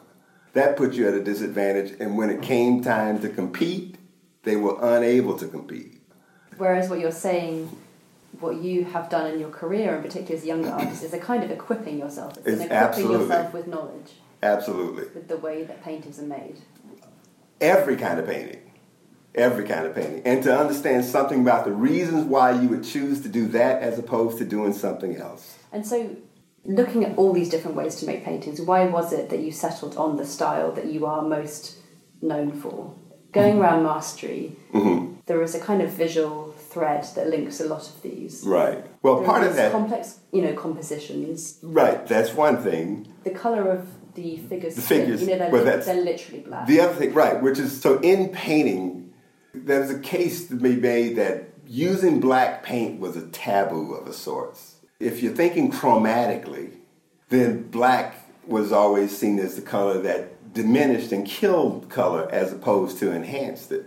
That 0.53 0.77
put 0.77 0.93
you 0.93 1.07
at 1.07 1.13
a 1.13 1.23
disadvantage 1.23 1.95
and 1.99 2.17
when 2.17 2.29
it 2.29 2.41
came 2.41 2.81
time 2.81 3.19
to 3.21 3.29
compete, 3.29 3.97
they 4.43 4.55
were 4.55 4.77
unable 4.81 5.37
to 5.37 5.47
compete. 5.47 5.94
Whereas 6.57 6.89
what 6.89 6.99
you're 6.99 7.11
saying, 7.11 7.69
what 8.39 8.57
you 8.57 8.85
have 8.85 9.09
done 9.09 9.31
in 9.31 9.39
your 9.39 9.49
career, 9.49 9.95
and 9.95 10.03
particularly 10.03 10.35
as 10.37 10.43
a 10.43 10.47
younger 10.47 10.69
artist, 10.69 11.03
is 11.03 11.13
a 11.13 11.19
kind 11.19 11.43
of 11.43 11.51
equipping 11.51 11.97
yourself. 11.99 12.37
It's, 12.37 12.47
It's 12.47 12.55
an 12.57 12.61
equipping 12.63 12.77
absolutely. 12.77 13.25
yourself 13.27 13.53
with 13.53 13.67
knowledge, 13.67 14.11
Absolutely. 14.43 15.03
with 15.13 15.27
the 15.27 15.37
way 15.37 15.63
that 15.63 15.83
paintings 15.83 16.19
are 16.19 16.23
made. 16.23 16.57
every 17.61 17.95
kind 17.95 18.19
of 18.19 18.25
painting. 18.27 18.61
Every 19.33 19.65
kind 19.65 19.85
of 19.85 19.93
painting. 19.95 20.21
And 20.25 20.41
to 20.43 20.57
understand 20.57 21.03
something 21.03 21.41
about 21.41 21.65
the 21.65 21.71
reasons 21.73 22.23
why 22.25 22.51
you 22.51 22.69
would 22.69 22.83
choose 22.85 23.19
to 23.21 23.27
do 23.29 23.47
that 23.49 23.81
as 23.81 23.99
opposed 23.99 24.37
to 24.37 24.45
doing 24.45 24.71
something 24.71 25.17
else. 25.17 25.57
And 25.73 25.85
so, 25.85 26.15
looking 26.63 27.03
at 27.03 27.17
all 27.17 27.33
these 27.33 27.49
different 27.49 27.75
ways 27.75 27.95
to 27.97 28.05
make 28.05 28.23
paintings, 28.23 28.61
why 28.61 28.85
was 28.85 29.11
it 29.11 29.29
that 29.29 29.39
you 29.39 29.51
settled 29.51 29.97
on 29.97 30.15
the 30.15 30.25
style 30.25 30.71
that 30.73 30.85
you 30.85 31.05
are 31.05 31.21
most 31.21 31.77
known 32.21 32.51
for? 32.53 32.93
Going 33.33 33.59
around 33.59 33.83
mastery, 33.83 34.55
Mm-hmm. 34.73 35.15
there 35.25 35.41
is 35.41 35.53
a 35.55 35.59
kind 35.59 35.81
of 35.81 35.89
visual 35.91 36.44
thread 36.75 37.05
that 37.15 37.29
links 37.29 37.61
a 37.61 37.65
lot 37.65 37.83
of 37.87 38.01
these. 38.01 38.43
Right. 38.45 38.85
Well, 39.01 39.15
There 39.17 39.25
part 39.25 39.43
of 39.47 39.55
that. 39.55 39.71
complex, 39.71 40.19
you 40.33 40.41
know, 40.41 40.53
compositions. 40.53 41.57
Right, 41.63 42.05
that's 42.05 42.33
one 42.33 42.57
thing. 42.61 43.07
The 43.23 43.29
color 43.29 43.63
of 43.69 43.87
the 44.13 44.37
figures, 44.49 44.75
The 44.75 44.81
figures, 44.81 45.21
you 45.21 45.27
know, 45.29 45.37
they're, 45.37 45.51
well, 45.51 45.63
li- 45.63 45.83
they're 45.85 46.03
literally 46.11 46.41
black. 46.41 46.67
The 46.67 46.81
other 46.81 46.93
thing, 46.93 47.13
right, 47.13 47.41
which 47.41 47.57
is 47.59 47.81
so 47.81 47.99
in 47.99 48.27
painting, 48.29 49.13
there's 49.53 49.89
a 49.89 49.99
case 49.99 50.47
to 50.49 50.55
be 50.55 50.75
made 50.75 51.15
that 51.15 51.37
using 51.65 52.19
black 52.19 52.61
paint 52.63 52.99
was 52.99 53.15
a 53.15 53.25
taboo 53.29 53.93
of 53.93 54.05
a 54.07 54.13
sort. 54.13 54.59
If 54.99 55.23
you're 55.23 55.33
thinking 55.33 55.71
chromatically, 55.71 56.71
then 57.29 57.69
black 57.69 58.15
was 58.45 58.71
always 58.73 59.15
seen 59.17 59.39
as 59.39 59.55
the 59.55 59.61
color 59.61 59.97
that 60.01 60.53
diminished 60.53 61.11
and 61.13 61.25
killed 61.25 61.89
color 61.89 62.27
as 62.31 62.51
opposed 62.51 62.99
to 62.99 63.11
enhanced 63.11 63.71
it. 63.71 63.85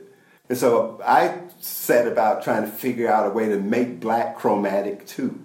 And 0.48 0.56
so 0.58 1.00
I 1.04 1.38
set 1.58 2.06
about 2.06 2.42
trying 2.42 2.62
to 2.62 2.68
figure 2.70 3.10
out 3.10 3.26
a 3.26 3.30
way 3.30 3.48
to 3.48 3.58
make 3.58 4.00
black 4.00 4.36
chromatic 4.36 5.06
too. 5.06 5.40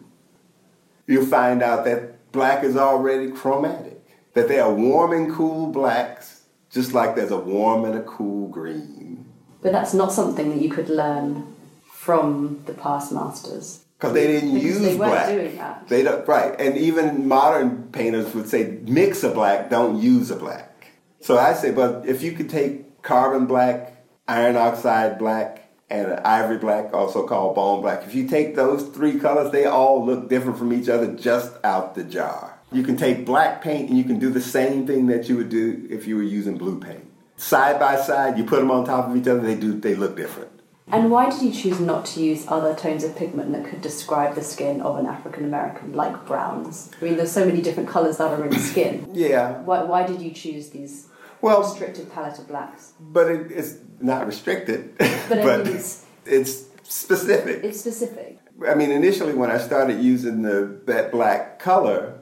You'll 1.07 1.25
find 1.25 1.61
out 1.61 1.85
that 1.85 2.31
black 2.31 2.63
is 2.63 2.77
already 2.77 3.31
chromatic, 3.31 4.05
that 4.33 4.47
there 4.47 4.63
are 4.63 4.73
warm 4.73 5.11
and 5.11 5.33
cool 5.33 5.67
blacks, 5.67 6.41
just 6.69 6.93
like 6.93 7.15
there's 7.15 7.31
a 7.31 7.37
warm 7.37 7.85
and 7.85 7.95
a 7.95 8.03
cool 8.03 8.47
green. 8.47 9.25
but 9.61 9.71
that's 9.71 9.93
not 9.93 10.11
something 10.11 10.49
that 10.49 10.61
you 10.61 10.69
could 10.69 10.89
learn 10.89 11.55
from 11.91 12.61
the 12.65 12.73
past 12.73 13.11
masters. 13.11 13.79
Because 13.97 14.13
they 14.13 14.27
didn't 14.27 14.53
Because 14.55 14.65
use 14.65 14.79
they 14.79 14.95
weren't 14.95 15.11
black. 15.11 15.27
doing 15.29 15.55
that. 15.57 15.87
They 15.87 16.03
don't, 16.03 16.27
right. 16.27 16.59
And 16.59 16.77
even 16.77 17.27
modern 17.27 17.83
painters 17.93 18.33
would 18.35 18.49
say 18.49 18.79
mix 18.83 19.23
a 19.23 19.29
black, 19.29 19.69
don't 19.69 20.01
use 20.01 20.29
a 20.29 20.35
black. 20.35 20.87
So 21.21 21.37
I 21.37 21.53
say, 21.53 21.71
but 21.71 22.05
if 22.05 22.21
you 22.21 22.33
could 22.33 22.49
take 22.49 23.01
carbon 23.01 23.45
black, 23.45 24.03
iron 24.27 24.57
oxide 24.57 25.17
black, 25.17 25.62
and 25.89 26.11
an 26.11 26.19
ivory 26.25 26.57
black, 26.57 26.93
also 26.93 27.27
called 27.27 27.55
bone 27.55 27.81
black, 27.81 28.03
if 28.05 28.15
you 28.15 28.27
take 28.27 28.55
those 28.55 28.83
three 28.89 29.19
colors, 29.19 29.51
they 29.51 29.65
all 29.65 30.05
look 30.05 30.29
different 30.29 30.57
from 30.57 30.73
each 30.73 30.89
other 30.89 31.13
just 31.15 31.51
out 31.63 31.95
the 31.95 32.03
jar. 32.03 32.57
You 32.71 32.83
can 32.83 32.97
take 32.97 33.25
black 33.25 33.61
paint 33.61 33.89
and 33.89 33.97
you 33.97 34.03
can 34.03 34.17
do 34.17 34.29
the 34.31 34.41
same 34.41 34.87
thing 34.87 35.05
that 35.07 35.29
you 35.29 35.37
would 35.37 35.49
do 35.49 35.87
if 35.91 36.07
you 36.07 36.15
were 36.15 36.23
using 36.23 36.57
blue 36.57 36.79
paint. 36.79 37.05
Side 37.37 37.79
by 37.79 37.97
side, 37.97 38.37
you 38.37 38.43
put 38.43 38.59
them 38.59 38.71
on 38.71 38.85
top 38.85 39.09
of 39.09 39.15
each 39.15 39.27
other, 39.27 39.41
they 39.41 39.55
do 39.55 39.79
they 39.79 39.95
look 39.95 40.15
different. 40.15 40.49
And 40.91 41.09
why 41.09 41.29
did 41.29 41.41
you 41.41 41.51
choose 41.51 41.79
not 41.79 42.05
to 42.07 42.21
use 42.21 42.45
other 42.47 42.75
tones 42.75 43.03
of 43.03 43.15
pigment 43.15 43.51
that 43.53 43.65
could 43.65 43.81
describe 43.81 44.35
the 44.35 44.43
skin 44.43 44.81
of 44.81 44.97
an 44.97 45.05
African 45.05 45.45
American, 45.45 45.93
like 45.93 46.25
browns? 46.25 46.91
I 47.01 47.05
mean, 47.05 47.15
there's 47.17 47.31
so 47.31 47.45
many 47.45 47.61
different 47.61 47.89
colours 47.89 48.17
that 48.17 48.31
are 48.37 48.45
in 48.45 48.51
skin. 48.59 49.07
Yeah. 49.13 49.61
Why, 49.61 49.83
why 49.83 50.05
did 50.05 50.21
you 50.21 50.31
choose 50.31 50.69
these 50.71 51.07
Well, 51.41 51.61
restricted 51.61 52.11
palette 52.11 52.37
of 52.39 52.47
blacks? 52.47 52.93
but 52.99 53.31
it, 53.31 53.51
it's 53.51 53.75
not 53.99 54.25
restricted. 54.27 54.95
But 55.29 55.65
mean, 55.65 55.75
it's, 55.75 56.05
it's 56.25 56.65
specific. 56.83 57.63
it's 57.63 57.79
specific. 57.79 58.39
I 58.67 58.75
mean, 58.75 58.91
initially 58.91 59.33
when 59.33 59.49
I 59.49 59.57
started 59.57 60.01
using 60.01 60.41
the 60.41 60.81
that 60.85 61.11
black 61.11 61.59
color, 61.59 62.19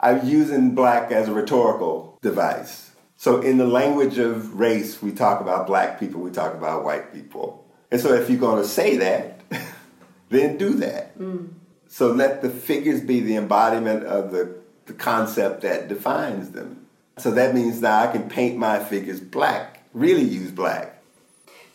I 0.00 0.14
was 0.14 0.28
using 0.28 0.74
black 0.74 1.12
as 1.12 1.28
a 1.28 1.32
rhetorical 1.32 2.18
device. 2.20 2.90
So 3.16 3.40
in 3.40 3.56
the 3.56 3.66
language 3.66 4.18
of 4.18 4.58
race, 4.58 5.00
we 5.00 5.12
talk 5.12 5.40
about 5.40 5.66
black 5.68 6.00
people, 6.00 6.20
we 6.20 6.32
talk 6.32 6.54
about 6.54 6.84
white 6.84 7.14
people. 7.14 7.64
And 7.92 8.00
so 8.00 8.14
if 8.14 8.28
you're 8.28 8.40
going 8.40 8.60
to 8.60 8.68
say 8.68 8.96
that, 8.96 9.40
then 10.28 10.56
do 10.56 10.74
that. 10.74 11.16
Mm. 11.18 11.50
So 11.86 12.10
let 12.10 12.42
the 12.42 12.50
figures 12.50 13.00
be 13.00 13.20
the 13.20 13.36
embodiment 13.36 14.04
of 14.04 14.32
the, 14.32 14.56
the 14.86 14.94
concept 14.94 15.60
that 15.60 15.88
defines 15.88 16.50
them. 16.50 16.86
So 17.18 17.30
that 17.32 17.54
means 17.54 17.80
now 17.80 18.00
I 18.00 18.06
can 18.06 18.28
paint 18.28 18.56
my 18.56 18.82
figures 18.82 19.20
black, 19.20 19.86
really 19.92 20.24
use 20.24 20.50
black. 20.50 21.01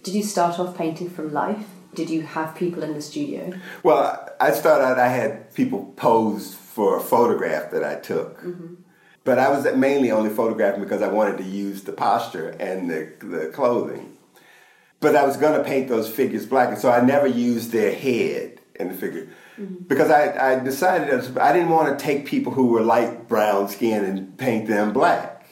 Did 0.08 0.16
you 0.16 0.24
start 0.24 0.58
off 0.58 0.78
painting 0.78 1.10
from 1.10 1.34
life? 1.34 1.68
Did 1.94 2.10
you 2.10 2.22
have 2.22 2.56
people 2.56 2.82
in 2.82 2.94
the 2.94 3.02
studio? 3.02 3.52
Well, 3.84 4.30
I 4.40 4.52
started 4.52 4.86
out, 4.86 4.98
I 4.98 5.10
had 5.10 5.54
people 5.54 5.92
pose 5.98 6.54
for 6.56 6.96
a 6.96 7.02
photograph 7.02 7.72
that 7.72 7.84
I 7.84 7.96
took. 7.96 8.42
Mm-hmm. 8.42 8.76
But 9.26 9.38
I 9.38 9.50
was 9.50 9.66
mainly 9.76 10.10
only 10.10 10.30
photographing 10.30 10.82
because 10.82 11.02
I 11.02 11.10
wanted 11.10 11.40
to 11.40 11.44
use 11.44 11.84
the 11.84 11.92
posture 11.92 12.52
and 12.52 12.90
the, 12.90 13.12
the 13.20 13.52
clothing. 13.54 14.16
But 15.02 15.18
I 15.18 15.26
was 15.26 15.36
going 15.36 15.58
to 15.58 15.64
paint 15.66 15.90
those 15.90 16.10
figures 16.10 16.46
black, 16.46 16.70
and 16.70 16.78
so 16.78 16.90
I 16.90 17.02
never 17.02 17.28
used 17.28 17.74
their 17.74 17.94
head 17.94 18.62
in 18.76 18.88
the 18.88 18.94
figure. 18.94 19.28
Mm-hmm. 19.60 19.88
Because 19.90 20.10
I, 20.10 20.54
I 20.54 20.60
decided 20.60 21.10
that 21.10 21.38
I 21.42 21.52
didn't 21.52 21.68
want 21.68 22.00
to 22.00 22.02
take 22.02 22.26
people 22.26 22.54
who 22.54 22.68
were 22.68 22.80
light 22.80 23.28
brown 23.28 23.68
skin 23.68 24.06
and 24.06 24.38
paint 24.38 24.70
them 24.70 24.94
black. 24.94 25.50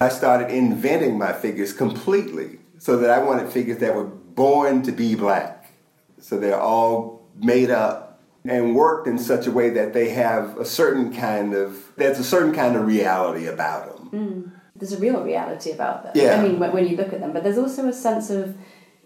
I 0.00 0.08
started 0.08 0.48
inventing 0.50 1.18
my 1.18 1.34
figures 1.34 1.74
completely 1.74 2.60
so 2.78 2.96
that 2.98 3.10
I 3.10 3.22
wanted 3.22 3.50
figures 3.52 3.78
that 3.78 3.94
were 3.94 4.04
born 4.04 4.82
to 4.82 4.92
be 4.92 5.14
black. 5.14 5.72
So 6.20 6.38
they're 6.38 6.60
all 6.60 7.28
made 7.36 7.70
up 7.70 8.20
and 8.44 8.74
worked 8.74 9.06
in 9.06 9.18
such 9.18 9.46
a 9.46 9.50
way 9.50 9.70
that 9.70 9.92
they 9.92 10.10
have 10.10 10.56
a 10.58 10.64
certain 10.64 11.12
kind 11.12 11.54
of 11.54 11.92
there's 11.96 12.18
a 12.18 12.24
certain 12.24 12.54
kind 12.54 12.76
of 12.76 12.86
reality 12.86 13.46
about 13.46 13.88
them. 13.88 14.06
Hmm. 14.08 14.50
There's 14.76 14.92
a 14.92 14.98
real 14.98 15.22
reality 15.22 15.72
about 15.72 16.04
them. 16.04 16.12
Yeah. 16.14 16.40
I 16.40 16.42
mean, 16.42 16.60
when, 16.60 16.72
when 16.72 16.86
you 16.86 16.96
look 16.96 17.12
at 17.12 17.20
them, 17.20 17.32
but 17.32 17.42
there's 17.42 17.58
also 17.58 17.88
a 17.88 17.92
sense 17.92 18.30
of, 18.30 18.56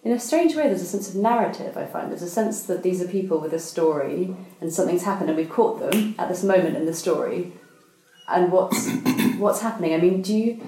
in 0.04 0.12
a 0.12 0.20
strange 0.20 0.54
way, 0.54 0.64
there's 0.64 0.82
a 0.82 0.86
sense 0.86 1.08
of 1.08 1.14
narrative. 1.14 1.78
I 1.78 1.86
find 1.86 2.10
there's 2.10 2.22
a 2.22 2.28
sense 2.28 2.64
that 2.64 2.82
these 2.82 3.00
are 3.00 3.08
people 3.08 3.40
with 3.40 3.54
a 3.54 3.58
story, 3.58 4.36
and 4.60 4.70
something's 4.70 5.04
happened, 5.04 5.30
and 5.30 5.38
we've 5.38 5.48
caught 5.48 5.80
them 5.80 6.14
at 6.18 6.28
this 6.28 6.44
moment 6.44 6.76
in 6.76 6.84
the 6.84 6.92
story, 6.92 7.52
and 8.28 8.52
what's 8.52 8.90
what's 9.38 9.62
happening. 9.62 9.94
I 9.94 9.96
mean, 9.96 10.20
do 10.20 10.36
you? 10.36 10.60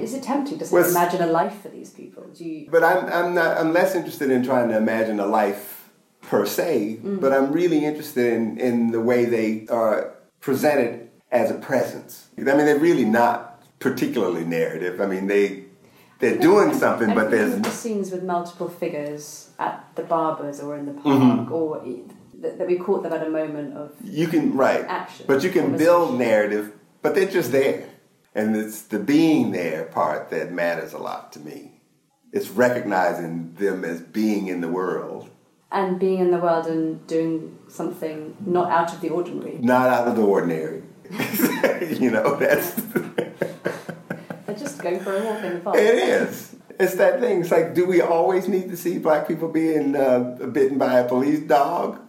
Is 0.00 0.14
it 0.14 0.22
tempting 0.22 0.58
to 0.58 0.66
Well, 0.70 0.88
imagine 0.88 1.22
a 1.22 1.26
life 1.26 1.62
for 1.62 1.68
these 1.68 1.90
people? 1.90 2.24
Do 2.36 2.44
you? 2.44 2.68
But 2.70 2.82
I'm 2.84 3.06
I'm 3.06 3.34
not 3.34 3.56
I'm 3.58 3.72
less 3.72 3.94
interested 3.94 4.30
in 4.30 4.44
trying 4.44 4.68
to 4.68 4.76
imagine 4.76 5.18
a 5.20 5.26
life 5.26 5.90
per 6.22 6.44
se, 6.44 6.98
but 7.02 7.32
I'm 7.32 7.52
really 7.52 7.84
interested 7.84 8.32
in, 8.32 8.58
in 8.58 8.90
the 8.90 9.00
way 9.00 9.24
they 9.24 9.66
are 9.70 10.14
presented 10.40 11.08
as 11.30 11.50
a 11.50 11.54
presence. 11.54 12.28
I 12.38 12.42
mean 12.42 12.66
they're 12.66 12.78
really 12.78 13.04
not 13.04 13.62
particularly 13.80 14.44
narrative. 14.44 15.00
I 15.00 15.06
mean 15.06 15.26
they 15.26 15.64
they're 16.20 16.38
doing 16.38 16.74
something 16.74 17.14
but 17.14 17.30
there's 17.30 17.60
the 17.60 17.70
scenes 17.70 18.10
with 18.10 18.24
multiple 18.24 18.68
figures 18.68 19.50
at 19.58 19.74
the 19.94 20.02
barbers 20.02 20.60
or 20.60 20.76
in 20.76 20.86
the 20.86 20.92
park, 20.92 21.06
Mm-hmm. 21.06 21.52
or 21.52 21.84
that, 22.40 22.58
that 22.58 22.66
we 22.66 22.76
caught 22.76 23.02
them 23.02 23.12
at 23.12 23.26
a 23.26 23.30
moment 23.30 23.76
of 23.76 23.92
You 24.04 24.26
can 24.28 24.56
right, 24.56 24.84
Action, 24.84 25.24
but 25.28 25.42
you 25.44 25.50
can 25.50 25.76
build 25.76 26.18
narrative, 26.18 26.72
but 27.02 27.14
they're 27.14 27.28
just 27.38 27.50
there, 27.52 27.86
and 28.34 28.56
it's 28.56 28.82
the 28.82 28.98
being 28.98 29.52
there 29.52 29.84
part 29.84 30.30
that 30.30 30.52
matters 30.52 30.92
a 30.92 30.98
lot 30.98 31.32
to 31.32 31.40
me. 31.40 31.80
It's 32.32 32.48
recognizing 32.50 33.54
them 33.54 33.84
as 33.84 34.00
being 34.00 34.48
in 34.48 34.60
the 34.60 34.68
world, 34.68 35.30
and 35.72 35.98
being 35.98 36.18
in 36.20 36.30
the 36.30 36.38
world 36.38 36.66
and 36.66 37.06
doing 37.06 37.58
something 37.68 38.36
not 38.44 38.70
out 38.70 38.92
of 38.92 39.00
the 39.00 39.08
ordinary. 39.10 39.58
not 39.58 39.88
out 39.88 40.08
of 40.08 40.16
the 40.16 40.22
ordinary. 40.22 40.82
you 41.98 42.10
know, 42.10 42.36
that's 42.36 42.74
They're 44.46 44.56
just 44.56 44.80
going 44.82 45.00
for 45.00 45.16
a 45.16 45.24
walk 45.24 45.42
in 45.44 45.54
the 45.54 45.60
park. 45.60 45.76
it 45.76 45.94
is. 45.94 46.54
It's 46.80 46.94
that 46.96 47.20
thing. 47.20 47.40
It's 47.40 47.50
like, 47.50 47.74
do 47.74 47.86
we 47.86 48.00
always 48.00 48.46
need 48.46 48.68
to 48.70 48.76
see 48.76 48.98
black 48.98 49.26
people 49.26 49.48
being 49.48 49.96
uh, 49.96 50.18
bitten 50.52 50.78
by 50.78 51.00
a 51.00 51.08
police 51.08 51.40
dog? 51.40 52.00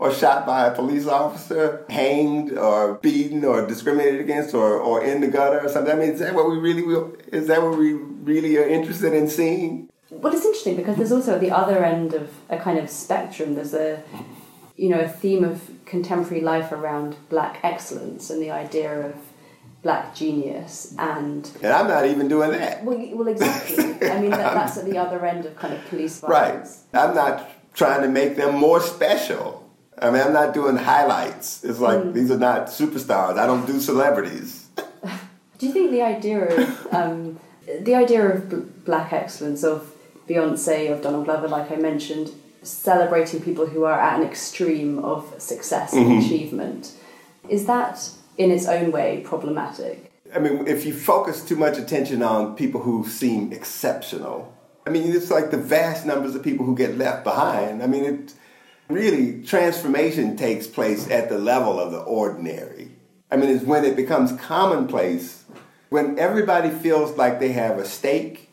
Or 0.00 0.10
shot 0.10 0.46
by 0.46 0.66
a 0.66 0.74
police 0.74 1.06
officer, 1.06 1.84
hanged 1.90 2.56
or 2.56 2.94
beaten 2.94 3.44
or 3.44 3.66
discriminated 3.66 4.18
against 4.20 4.54
or, 4.54 4.70
or 4.80 5.04
in 5.04 5.20
the 5.20 5.28
gutter 5.28 5.60
or 5.60 5.68
something. 5.68 5.92
I 5.92 5.96
mean, 5.96 6.10
is 6.12 6.20
that 6.20 6.34
what 6.34 6.48
we 6.50 6.56
really 6.56 6.82
will, 6.82 7.14
is 7.30 7.48
that 7.48 7.60
what 7.62 7.76
we 7.76 7.92
really 7.92 8.56
are 8.56 8.66
interested 8.66 9.12
in 9.12 9.28
seeing? 9.28 9.90
Well, 10.10 10.32
it's 10.34 10.46
interesting 10.46 10.76
because 10.76 10.96
there's 10.96 11.12
also 11.12 11.34
at 11.34 11.40
the 11.42 11.50
other 11.50 11.84
end 11.84 12.14
of 12.14 12.30
a 12.48 12.58
kind 12.58 12.78
of 12.78 12.88
spectrum. 12.88 13.54
There's 13.56 13.74
a, 13.74 14.02
you 14.74 14.88
know, 14.88 15.00
a 15.00 15.08
theme 15.08 15.44
of 15.44 15.70
contemporary 15.84 16.42
life 16.42 16.72
around 16.72 17.16
black 17.28 17.60
excellence 17.62 18.30
and 18.30 18.40
the 18.42 18.50
idea 18.50 19.06
of 19.06 19.14
black 19.82 20.14
genius 20.14 20.94
and 20.98 21.50
And 21.62 21.72
I'm 21.72 21.88
not 21.88 22.06
even 22.06 22.26
doing 22.28 22.52
that. 22.52 22.84
well, 22.84 22.98
well, 23.12 23.28
exactly. 23.28 23.84
I 24.08 24.20
mean, 24.20 24.30
that, 24.30 24.54
that's 24.54 24.78
at 24.78 24.86
the 24.86 24.96
other 24.98 25.24
end 25.26 25.44
of 25.44 25.56
kind 25.56 25.74
of 25.74 25.84
police 25.90 26.22
Right. 26.26 26.66
I'm 26.94 27.14
not 27.14 27.50
trying 27.74 28.02
to 28.02 28.08
make 28.08 28.36
them 28.36 28.54
more 28.56 28.80
special. 28.80 29.69
I 30.00 30.10
mean, 30.10 30.22
I'm 30.22 30.32
not 30.32 30.54
doing 30.54 30.76
highlights. 30.76 31.62
It's 31.62 31.78
like 31.78 32.14
these 32.14 32.30
are 32.30 32.38
not 32.38 32.68
superstars. 32.68 33.38
I 33.38 33.46
don't 33.46 33.66
do 33.66 33.78
celebrities. 33.80 34.66
Do 35.58 35.66
you 35.66 35.72
think 35.72 35.90
the 35.90 36.02
idea 36.02 36.44
of 36.44 36.94
um, 36.94 37.38
the 37.80 37.94
idea 37.94 38.26
of 38.26 38.84
black 38.84 39.12
excellence 39.12 39.62
of 39.62 39.92
Beyonce, 40.26 40.90
of 40.90 41.02
Donald 41.02 41.26
Glover, 41.26 41.48
like 41.48 41.70
I 41.70 41.76
mentioned, 41.76 42.32
celebrating 42.62 43.42
people 43.42 43.66
who 43.66 43.84
are 43.84 43.98
at 43.98 44.20
an 44.20 44.26
extreme 44.26 44.98
of 45.00 45.34
success 45.38 45.92
and 45.92 46.22
achievement. 46.22 46.94
Is 47.48 47.66
that 47.66 48.10
in 48.38 48.50
its 48.50 48.66
own 48.66 48.90
way 48.92 49.22
problematic? 49.24 50.10
I 50.34 50.38
mean, 50.38 50.66
if 50.66 50.86
you 50.86 50.94
focus 50.94 51.44
too 51.44 51.56
much 51.56 51.76
attention 51.76 52.22
on 52.22 52.56
people 52.56 52.80
who 52.80 53.06
seem 53.06 53.52
exceptional, 53.52 54.56
I 54.86 54.90
mean, 54.90 55.12
it's 55.12 55.30
like 55.30 55.50
the 55.50 55.58
vast 55.58 56.06
numbers 56.06 56.34
of 56.34 56.42
people 56.42 56.64
who 56.64 56.74
get 56.74 56.96
left 56.96 57.24
behind. 57.24 57.82
I 57.82 57.86
mean, 57.86 58.04
it 58.04 58.34
really 58.90 59.42
transformation 59.42 60.36
takes 60.36 60.66
place 60.66 61.08
at 61.10 61.28
the 61.28 61.38
level 61.38 61.78
of 61.78 61.92
the 61.92 62.00
ordinary. 62.00 62.90
I 63.30 63.36
mean, 63.36 63.50
it's 63.50 63.64
when 63.64 63.84
it 63.84 63.96
becomes 63.96 64.32
commonplace, 64.40 65.44
when 65.88 66.18
everybody 66.18 66.70
feels 66.70 67.16
like 67.16 67.40
they 67.40 67.52
have 67.52 67.78
a 67.78 67.84
stake, 67.84 68.50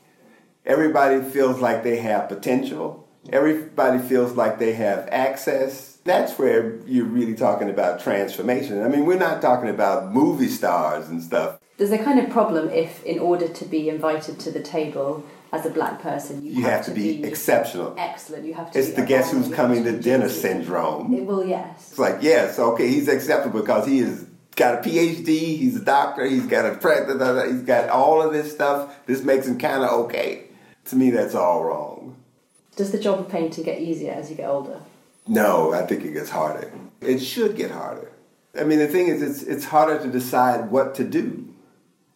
everybody 0.65 1.21
feels 1.21 1.59
like 1.59 1.83
they 1.83 1.97
have 1.97 2.29
potential, 2.29 3.07
everybody 3.29 3.99
feels 3.99 4.33
like 4.33 4.59
they 4.59 4.73
have 4.73 5.07
access. 5.11 5.97
That's 6.03 6.37
where 6.39 6.77
you're 6.85 7.05
really 7.05 7.35
talking 7.35 7.69
about 7.69 7.99
transformation. 7.99 8.83
I 8.83 8.87
mean, 8.87 9.05
we're 9.05 9.19
not 9.19 9.41
talking 9.41 9.69
about 9.69 10.13
movie 10.13 10.47
stars 10.47 11.09
and 11.09 11.21
stuff. 11.21 11.59
There's 11.77 11.91
a 11.91 11.97
kind 11.97 12.19
of 12.19 12.29
problem 12.29 12.69
if, 12.69 13.03
in 13.03 13.19
order 13.19 13.47
to 13.47 13.65
be 13.65 13.89
invited 13.89 14.39
to 14.39 14.51
the 14.51 14.61
table 14.61 15.23
as 15.51 15.65
a 15.65 15.69
black 15.69 16.01
person, 16.01 16.43
you, 16.45 16.51
You 16.51 16.63
have 16.63 16.85
to 16.85 16.91
be 16.91 17.23
exceptional. 17.23 17.95
excellent. 17.97 18.45
You 18.45 18.53
have 18.55 18.71
to. 18.71 18.79
It's 18.79 18.89
be 18.89 18.95
the 18.95 19.05
guess 19.05 19.31
who's 19.31 19.49
coming 19.53 19.83
to 19.85 19.97
dinner 19.99 20.29
syndrome. 20.29 21.13
It 21.13 21.25
will, 21.25 21.45
yes. 21.45 21.89
It's 21.91 21.99
like, 21.99 22.17
yes, 22.21 22.59
okay, 22.59 22.87
he's 22.87 23.07
acceptable 23.07 23.61
because 23.61 23.85
he 23.87 23.99
has 23.99 24.25
got 24.55 24.75
a 24.85 24.89
PhD, 24.89 25.27
he's 25.27 25.75
a 25.77 25.83
doctor, 25.85 26.25
he's 26.25 26.45
got 26.47 26.65
a 26.65 26.75
pre- 26.75 27.05
da- 27.05 27.13
da- 27.17 27.33
da, 27.33 27.45
he's 27.51 27.61
got 27.61 27.89
all 27.89 28.21
of 28.21 28.33
this 28.33 28.51
stuff. 28.51 28.93
This 29.05 29.23
makes 29.23 29.47
him 29.47 29.57
kind 29.57 29.83
of 29.83 29.91
okay. 30.05 30.45
To 30.85 30.95
me, 30.95 31.11
that's 31.11 31.35
all 31.35 31.63
wrong. 31.63 32.15
Does 32.75 32.91
the 32.91 32.99
job 32.99 33.19
of 33.19 33.29
painting 33.29 33.63
get 33.63 33.81
easier 33.81 34.13
as 34.13 34.29
you 34.29 34.35
get 34.35 34.49
older? 34.49 34.79
No, 35.27 35.73
I 35.73 35.85
think 35.85 36.05
it 36.05 36.13
gets 36.13 36.29
harder. 36.29 36.71
It 37.01 37.19
should 37.19 37.55
get 37.55 37.71
harder. 37.71 38.11
I 38.59 38.63
mean, 38.63 38.79
the 38.79 38.87
thing 38.87 39.07
is, 39.07 39.21
it's 39.21 39.43
it's 39.43 39.65
harder 39.65 39.99
to 40.01 40.09
decide 40.09 40.71
what 40.71 40.95
to 40.95 41.03
do. 41.03 41.47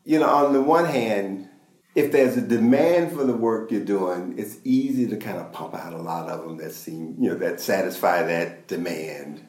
You 0.05 0.19
know, 0.19 0.29
on 0.29 0.53
the 0.53 0.61
one 0.61 0.85
hand, 0.85 1.47
if 1.93 2.11
there's 2.11 2.37
a 2.37 2.41
demand 2.41 3.11
for 3.11 3.25
the 3.25 3.33
work 3.33 3.71
you're 3.71 3.83
doing, 3.83 4.35
it's 4.37 4.57
easy 4.63 5.07
to 5.07 5.17
kind 5.17 5.37
of 5.37 5.51
pump 5.51 5.75
out 5.75 5.93
a 5.93 5.97
lot 5.97 6.29
of 6.29 6.41
them 6.43 6.57
that 6.57 6.71
seem, 6.73 7.15
you 7.19 7.29
know, 7.29 7.35
that 7.35 7.59
satisfy 7.59 8.23
that 8.23 8.67
demand. 8.67 9.45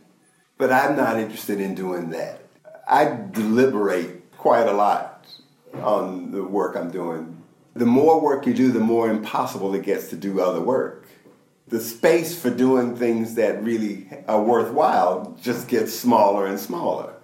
But 0.58 0.72
I'm 0.72 0.96
not 0.96 1.18
interested 1.18 1.60
in 1.60 1.74
doing 1.74 2.10
that. 2.10 2.40
I 2.88 3.16
deliberate 3.30 4.32
quite 4.36 4.66
a 4.66 4.72
lot 4.72 5.26
on 5.74 6.32
the 6.32 6.42
work 6.42 6.76
I'm 6.76 6.90
doing. 6.90 7.42
The 7.74 7.86
more 7.86 8.20
work 8.20 8.46
you 8.46 8.54
do, 8.54 8.70
the 8.72 8.80
more 8.80 9.08
impossible 9.08 9.74
it 9.74 9.84
gets 9.84 10.08
to 10.08 10.16
do 10.16 10.40
other 10.40 10.60
work. 10.60 11.08
The 11.68 11.80
space 11.80 12.38
for 12.38 12.50
doing 12.50 12.96
things 12.96 13.34
that 13.36 13.62
really 13.62 14.08
are 14.28 14.42
worthwhile 14.42 15.38
just 15.40 15.68
gets 15.68 15.94
smaller 15.94 16.46
and 16.46 16.60
smaller. 16.60 17.14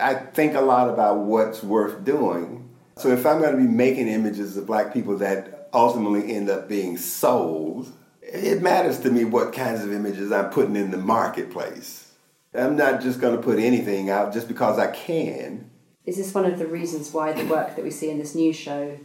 I 0.00 0.14
think 0.14 0.54
a 0.54 0.60
lot 0.60 0.88
about 0.88 1.18
what's 1.18 1.62
worth 1.62 2.02
doing. 2.02 2.70
So 2.96 3.08
if 3.10 3.26
I'm 3.26 3.40
going 3.40 3.52
to 3.52 3.60
be 3.60 3.68
making 3.68 4.08
images 4.08 4.56
of 4.56 4.66
black 4.66 4.92
people 4.92 5.16
that 5.18 5.68
ultimately 5.72 6.34
end 6.34 6.50
up 6.50 6.68
being 6.68 6.96
sold, 6.96 7.90
it 8.20 8.62
matters 8.62 9.00
to 9.00 9.10
me 9.10 9.24
what 9.24 9.52
kinds 9.52 9.82
of 9.82 9.92
images 9.92 10.30
I'm 10.30 10.50
putting 10.50 10.76
in 10.76 10.90
the 10.90 10.98
marketplace. 10.98 12.12
I'm 12.54 12.76
not 12.76 13.00
just 13.00 13.20
going 13.20 13.34
to 13.34 13.42
put 13.42 13.58
anything 13.58 14.10
out 14.10 14.32
just 14.32 14.46
because 14.46 14.78
I 14.78 14.90
can. 14.90 15.70
Is 16.04 16.16
this 16.16 16.34
one 16.34 16.44
of 16.44 16.58
the 16.58 16.66
reasons 16.66 17.12
why 17.12 17.32
the 17.32 17.46
work 17.46 17.76
that 17.76 17.84
we 17.84 17.90
see 17.90 18.10
in 18.10 18.18
this 18.18 18.34
new 18.34 18.52
show 18.52 18.98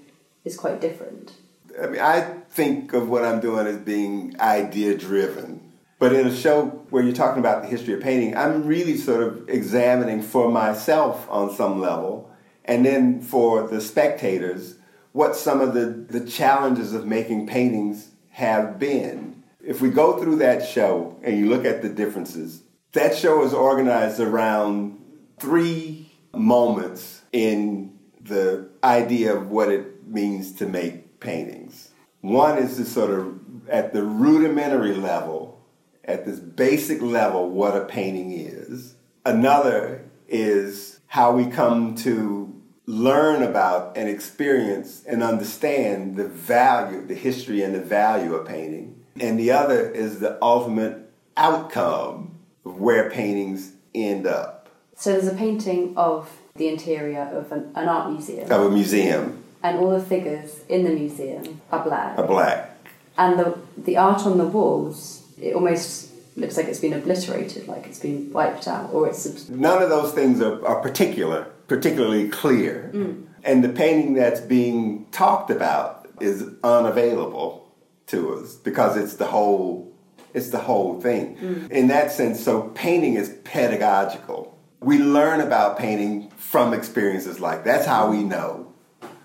is 0.44 0.58
quite 0.58 0.82
different? 0.82 1.34
I 1.82 1.88
mean, 1.88 2.02
I 2.02 2.22
think 2.50 2.94
of 2.94 3.08
what 3.08 3.24
I'm 3.24 3.40
doing 3.40 3.68
as 3.68 3.78
being 3.78 4.36
idea 4.40 4.98
driven. 4.98 5.72
But 6.00 6.14
in 6.14 6.28
a 6.28 6.36
show 6.36 6.66
where 6.90 7.04
you're 7.04 7.14
talking 7.14 7.40
about 7.40 7.64
the 7.64 7.70
history 7.70 7.94
of 7.94 8.02
painting, 8.02 8.36
I'm 8.36 8.66
really 8.66 8.98
sort 8.98 9.24
of 9.24 9.50
examining 9.50 10.22
for 10.22 10.52
myself 10.52 11.28
on 11.30 11.54
some 11.56 11.80
level, 11.80 12.30
and 12.68 12.86
then 12.86 13.22
for 13.22 13.68
the 13.68 13.82
spectators, 13.82 14.76
what 15.14 15.36
some 15.36 15.62
of 15.62 15.74
the, 15.74 15.86
the 15.86 16.26
challenges 16.26 16.94
of 16.94 17.06
making 17.06 17.48
paintings 17.48 18.10
have 18.30 18.78
been. 18.78 19.44
If 19.66 19.82
we 19.82 19.90
go 19.90 20.22
through 20.22 20.38
that 20.38 20.66
show 20.66 21.18
and 21.24 21.38
you 21.38 21.50
look 21.50 21.66
at 21.66 21.82
the 21.82 21.90
differences, 21.90 22.62
that 22.92 23.16
show 23.16 23.44
is 23.44 23.54
organized 23.54 24.20
around 24.20 25.00
three 25.40 26.12
moments 26.34 27.22
in 27.32 27.98
the 28.22 28.70
idea 28.84 29.36
of 29.36 29.50
what 29.50 29.70
it 29.70 30.08
means 30.08 30.54
to 30.54 30.68
make 30.68 31.20
paintings. 31.20 31.90
One 32.22 32.58
is 32.58 32.78
to 32.78 32.86
sort 32.86 33.12
of, 33.12 33.68
at 33.70 33.94
the 33.94 34.04
rudimentary 34.04 34.94
level, 34.94 35.62
at 36.06 36.26
this 36.26 36.40
basic 36.40 37.02
level, 37.02 37.50
what 37.50 37.76
a 37.76 37.86
painting 37.86 38.32
is. 38.32 38.96
Another 39.26 40.06
is 40.28 41.00
how 41.08 41.32
we 41.32 41.46
come 41.46 41.96
to 41.96 42.47
learn 42.88 43.44
about 43.44 43.98
and 43.98 44.10
experience 44.10 45.04
and 45.06 45.22
understand 45.22 46.16
the 46.16 46.28
value, 46.28 47.06
the 47.06 47.14
history 47.16 47.62
and 47.62 47.76
the 47.76 47.82
value 47.82 48.34
of 48.34 48.48
painting. 48.48 49.04
And 49.20 49.38
the 49.38 49.52
other 49.52 49.90
is 49.92 50.20
the 50.20 50.42
ultimate 50.42 51.12
outcome 51.36 52.38
of 52.66 52.80
where 52.80 53.10
paintings 53.10 53.74
end 53.94 54.26
up. 54.26 54.70
So 54.96 55.12
there's 55.12 55.28
a 55.28 55.36
painting 55.36 55.96
of 55.98 56.30
the 56.56 56.70
interior 56.70 57.22
of 57.22 57.52
an, 57.52 57.72
an 57.76 57.88
art 57.90 58.12
museum, 58.12 58.50
Of 58.52 58.62
a 58.62 58.72
museum, 58.72 59.44
and 59.62 59.78
all 59.78 59.92
the 59.92 60.04
figures 60.04 60.62
in 60.70 60.84
the 60.86 60.90
museum 60.92 61.62
are 61.72 61.84
black. 61.84 62.18
a 62.18 62.24
black. 62.24 62.78
And 63.18 63.38
the, 63.40 63.58
the 63.78 63.98
art 63.98 64.26
on 64.26 64.38
the 64.38 64.46
walls, 64.46 65.24
it 65.42 65.54
almost 65.56 66.12
looks 66.36 66.56
like 66.56 66.68
it's 66.68 66.80
been 66.80 66.94
obliterated, 66.94 67.68
like 67.68 67.86
it's 67.86 68.00
been 68.00 68.32
wiped 68.32 68.68
out, 68.68 68.92
or 68.94 69.08
it's. 69.08 69.50
None 69.50 69.82
of 69.84 69.90
those 69.90 70.14
things 70.14 70.42
are, 70.42 70.66
are 70.66 70.80
particular, 70.82 71.48
particularly 71.68 72.30
clear. 72.30 72.92
Mm. 72.94 73.28
And 73.44 73.64
the 73.64 73.70
painting 73.70 74.14
that's 74.14 74.42
being 74.42 75.06
talked 75.12 75.52
about 75.52 76.08
is 76.20 76.50
unavailable 76.64 77.76
to 78.08 78.34
us 78.36 78.56
because 78.56 78.98
it's 78.98 79.16
the 79.16 79.28
whole 79.28 79.94
it's 80.34 80.50
the 80.50 80.60
whole 80.60 81.00
thing. 81.02 81.38
Mm. 81.38 81.72
In 81.72 81.88
that 81.88 82.12
sense, 82.12 82.44
so 82.44 82.70
painting 82.76 83.16
is 83.16 83.30
pedagogical. 83.44 84.58
We 84.82 85.00
learn 85.00 85.42
about 85.42 85.80
painting 85.80 86.30
from 86.38 86.74
experiences 86.74 87.40
like 87.40 87.64
that's 87.64 87.86
how 87.86 88.12
we 88.12 88.24
know. 88.24 88.74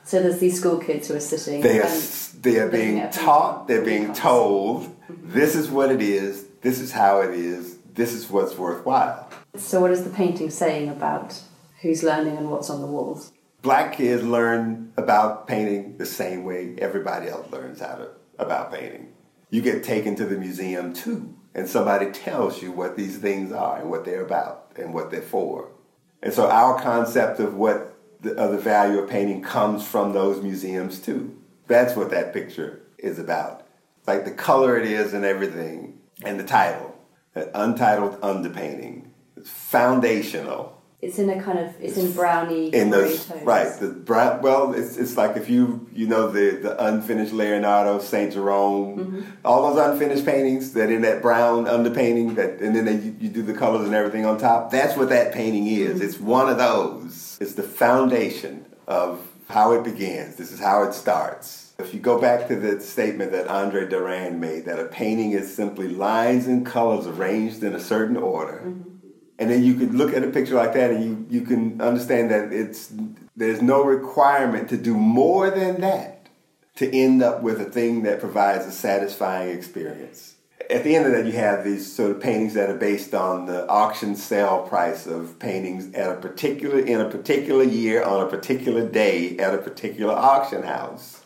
So 0.04 0.22
there's 0.22 0.38
these 0.38 0.58
school 0.58 0.78
kids 0.78 1.08
who 1.08 1.14
are 1.14 1.20
sitting. 1.20 1.60
They 1.60 1.80
are, 1.80 1.96
they 2.40 2.58
are 2.58 2.68
being 2.68 3.08
taught, 3.10 3.68
they're 3.68 3.84
being 3.84 4.12
told, 4.12 4.84
mm-hmm. 4.84 5.32
this 5.32 5.54
is 5.54 5.70
what 5.70 5.92
it 5.92 6.02
is, 6.02 6.44
this 6.60 6.80
is 6.80 6.90
how 6.90 7.20
it 7.20 7.34
is, 7.34 7.78
this 7.94 8.12
is 8.12 8.28
what's 8.28 8.56
worthwhile. 8.56 9.30
So 9.56 9.80
what 9.80 9.90
is 9.90 10.02
the 10.02 10.10
painting 10.10 10.50
saying 10.50 10.88
about 10.88 11.40
who's 11.82 12.02
learning 12.02 12.36
and 12.36 12.50
what's 12.50 12.70
on 12.70 12.80
the 12.80 12.86
walls? 12.86 13.32
Black 13.60 13.96
kids 13.96 14.22
learn 14.22 14.92
about 14.96 15.46
painting 15.46 15.98
the 15.98 16.06
same 16.06 16.44
way 16.44 16.74
everybody 16.78 17.28
else 17.28 17.50
learns 17.50 17.80
how 17.80 17.96
to 17.96 18.08
about 18.38 18.72
painting. 18.72 19.12
You 19.50 19.60
get 19.60 19.84
taken 19.84 20.16
to 20.16 20.24
the 20.24 20.38
museum 20.38 20.94
too, 20.94 21.36
and 21.54 21.68
somebody 21.68 22.10
tells 22.10 22.62
you 22.62 22.72
what 22.72 22.96
these 22.96 23.18
things 23.18 23.52
are 23.52 23.80
and 23.80 23.90
what 23.90 24.04
they're 24.04 24.24
about 24.24 24.72
and 24.76 24.94
what 24.94 25.10
they're 25.10 25.20
for. 25.20 25.70
And 26.22 26.32
so 26.32 26.48
our 26.48 26.80
concept 26.80 27.40
of 27.40 27.54
what 27.54 27.94
the, 28.20 28.34
of 28.36 28.52
the 28.52 28.58
value 28.58 28.98
of 29.00 29.10
painting 29.10 29.42
comes 29.42 29.86
from 29.86 30.12
those 30.12 30.42
museums 30.42 31.00
too. 31.00 31.36
That's 31.66 31.94
what 31.94 32.10
that 32.10 32.32
picture 32.32 32.80
is 32.98 33.18
about. 33.18 33.66
Like 34.06 34.24
the 34.24 34.30
color 34.30 34.78
it 34.78 34.86
is 34.86 35.12
and 35.12 35.24
everything, 35.24 35.98
and 36.24 36.38
the 36.38 36.44
title, 36.44 36.96
that 37.34 37.50
untitled 37.54 38.20
underpainting. 38.20 39.06
It's 39.36 39.50
foundational 39.50 40.81
It's 41.02 41.18
in 41.18 41.28
a 41.30 41.42
kind 41.42 41.58
of 41.58 41.74
it's 41.80 41.96
in 41.96 42.12
brunaille 42.12 42.72
in 42.72 42.90
those 42.90 43.26
tones. 43.26 43.42
right 43.44 43.68
the 43.80 43.88
brown 43.88 44.40
well 44.40 44.72
it's, 44.72 44.96
it's 44.96 45.16
like 45.16 45.36
if 45.36 45.50
you 45.50 45.88
you 45.92 46.06
know 46.06 46.30
the 46.30 46.52
the 46.62 46.84
unfinished 46.86 47.32
leonardo 47.32 47.98
saint 47.98 48.32
jerome 48.34 48.98
Mm-hmm. 48.98 49.20
all 49.44 49.74
those 49.74 49.84
unfinished 49.90 50.24
paintings 50.24 50.72
that 50.74 50.90
in 50.90 51.02
that 51.02 51.20
brown 51.20 51.64
underpainting 51.64 52.36
that 52.36 52.60
and 52.60 52.74
then 52.76 52.84
they, 52.84 52.94
you, 53.04 53.16
you 53.18 53.28
do 53.28 53.42
the 53.42 53.52
colors 53.52 53.84
and 53.84 53.94
everything 53.96 54.24
on 54.24 54.38
top 54.38 54.70
that's 54.70 54.96
what 54.96 55.08
that 55.08 55.32
painting 55.34 55.66
is 55.66 55.96
Mm-hmm. 55.96 56.02
it's 56.06 56.20
one 56.20 56.48
of 56.48 56.56
those 56.58 57.36
it's 57.40 57.54
the 57.54 57.64
foundation 57.64 58.64
of 58.86 59.26
how 59.48 59.72
it 59.72 59.82
begins 59.82 60.36
this 60.36 60.52
is 60.52 60.60
how 60.60 60.84
it 60.84 60.94
starts 60.94 61.72
if 61.80 61.92
you 61.92 61.98
go 61.98 62.20
back 62.20 62.46
to 62.46 62.54
the 62.54 62.80
statement 62.80 63.32
that 63.32 63.48
andre 63.48 63.88
durand 63.88 64.40
made 64.40 64.66
that 64.66 64.78
a 64.78 64.84
painting 64.84 65.32
is 65.32 65.52
simply 65.52 65.88
lines 65.88 66.46
and 66.46 66.64
colors 66.64 67.08
arranged 67.08 67.60
in 67.64 67.74
a 67.74 67.80
certain 67.80 68.16
order 68.16 68.62
Mm-hmm. 68.64 68.90
And 69.42 69.50
then 69.50 69.64
you 69.64 69.74
could 69.74 69.92
look 69.92 70.14
at 70.14 70.22
a 70.22 70.28
picture 70.28 70.54
like 70.54 70.72
that 70.74 70.92
and 70.92 71.04
you, 71.04 71.40
you 71.40 71.44
can 71.44 71.80
understand 71.80 72.30
that 72.30 72.52
it's 72.52 72.92
there's 73.34 73.60
no 73.60 73.82
requirement 73.82 74.68
to 74.68 74.76
do 74.76 74.96
more 74.96 75.50
than 75.50 75.80
that 75.80 76.28
to 76.76 76.88
end 76.96 77.24
up 77.24 77.42
with 77.42 77.60
a 77.60 77.64
thing 77.64 78.04
that 78.04 78.20
provides 78.20 78.64
a 78.66 78.70
satisfying 78.70 79.48
experience. 79.48 80.36
At 80.70 80.84
the 80.84 80.94
end 80.94 81.06
of 81.06 81.12
that, 81.12 81.26
you 81.26 81.32
have 81.32 81.64
these 81.64 81.92
sort 81.92 82.12
of 82.12 82.20
paintings 82.20 82.54
that 82.54 82.70
are 82.70 82.78
based 82.78 83.14
on 83.14 83.46
the 83.46 83.68
auction 83.68 84.14
sale 84.14 84.64
price 84.68 85.08
of 85.08 85.36
paintings 85.40 85.92
at 85.92 86.08
a 86.08 86.20
particular 86.20 86.78
in 86.78 87.00
a 87.00 87.10
particular 87.10 87.64
year 87.64 88.04
on 88.04 88.24
a 88.24 88.28
particular 88.28 88.88
day 88.88 89.36
at 89.38 89.52
a 89.52 89.58
particular 89.58 90.14
auction 90.14 90.62
house. 90.62 91.24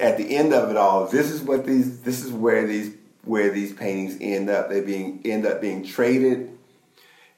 at 0.00 0.18
the 0.18 0.36
end 0.36 0.52
of 0.52 0.70
it 0.70 0.76
all, 0.76 1.06
this 1.06 1.30
is 1.30 1.40
what 1.40 1.64
these 1.64 2.00
this 2.00 2.24
is 2.24 2.32
where 2.32 2.66
these 2.66 2.96
where 3.22 3.50
these 3.50 3.72
paintings 3.72 4.18
end 4.20 4.50
up. 4.50 4.70
They 4.70 4.80
being 4.80 5.20
end 5.24 5.46
up 5.46 5.60
being 5.60 5.84
traded 5.84 6.53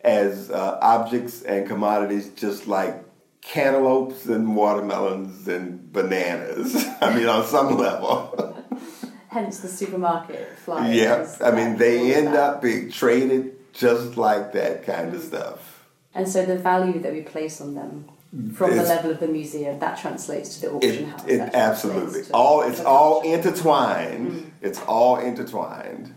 as 0.07 0.51
uh, 0.51 0.79
objects 0.81 1.43
and 1.43 1.67
commodities, 1.67 2.31
just 2.31 2.67
like 2.67 3.03
cantaloupes 3.43 4.27
and 4.27 4.57
watermelons 4.57 5.47
and 5.49 5.93
bananas. 5.93 6.75
I 7.01 7.15
mean, 7.15 7.27
on 7.27 7.45
some 7.45 7.77
level. 7.77 8.65
Hence 9.29 9.61
the 9.61 9.69
supermarket 9.69 10.57
flyers. 10.65 10.97
yeah, 10.97 11.37
I 11.47 11.51
mean, 11.51 11.77
they 11.77 12.15
end 12.15 12.29
that. 12.29 12.37
up 12.37 12.63
being 12.63 12.91
traded 12.91 13.53
just 13.75 14.17
like 14.17 14.53
that 14.53 14.85
kind 14.87 15.15
of 15.15 15.23
stuff. 15.23 15.85
And 16.15 16.27
so 16.27 16.47
the 16.47 16.57
value 16.57 16.99
that 17.01 17.13
we 17.13 17.21
place 17.21 17.61
on 17.61 17.75
them 17.75 18.09
from 18.55 18.71
the 18.77 18.83
level 18.83 19.11
of 19.11 19.21
the 19.21 19.29
museum 19.29 19.79
that 19.79 19.99
translates 19.99 20.57
to 20.57 20.61
the 20.63 20.67
It, 20.69 20.75
auction 20.77 21.05
house. 21.11 21.25
it 21.27 21.41
absolutely 21.55 22.23
all 22.33 22.63
it's 22.63 22.81
the 22.81 22.87
all 22.87 23.21
intertwined. 23.23 24.53
It's 24.63 24.81
all 24.83 25.19
intertwined. 25.19 26.15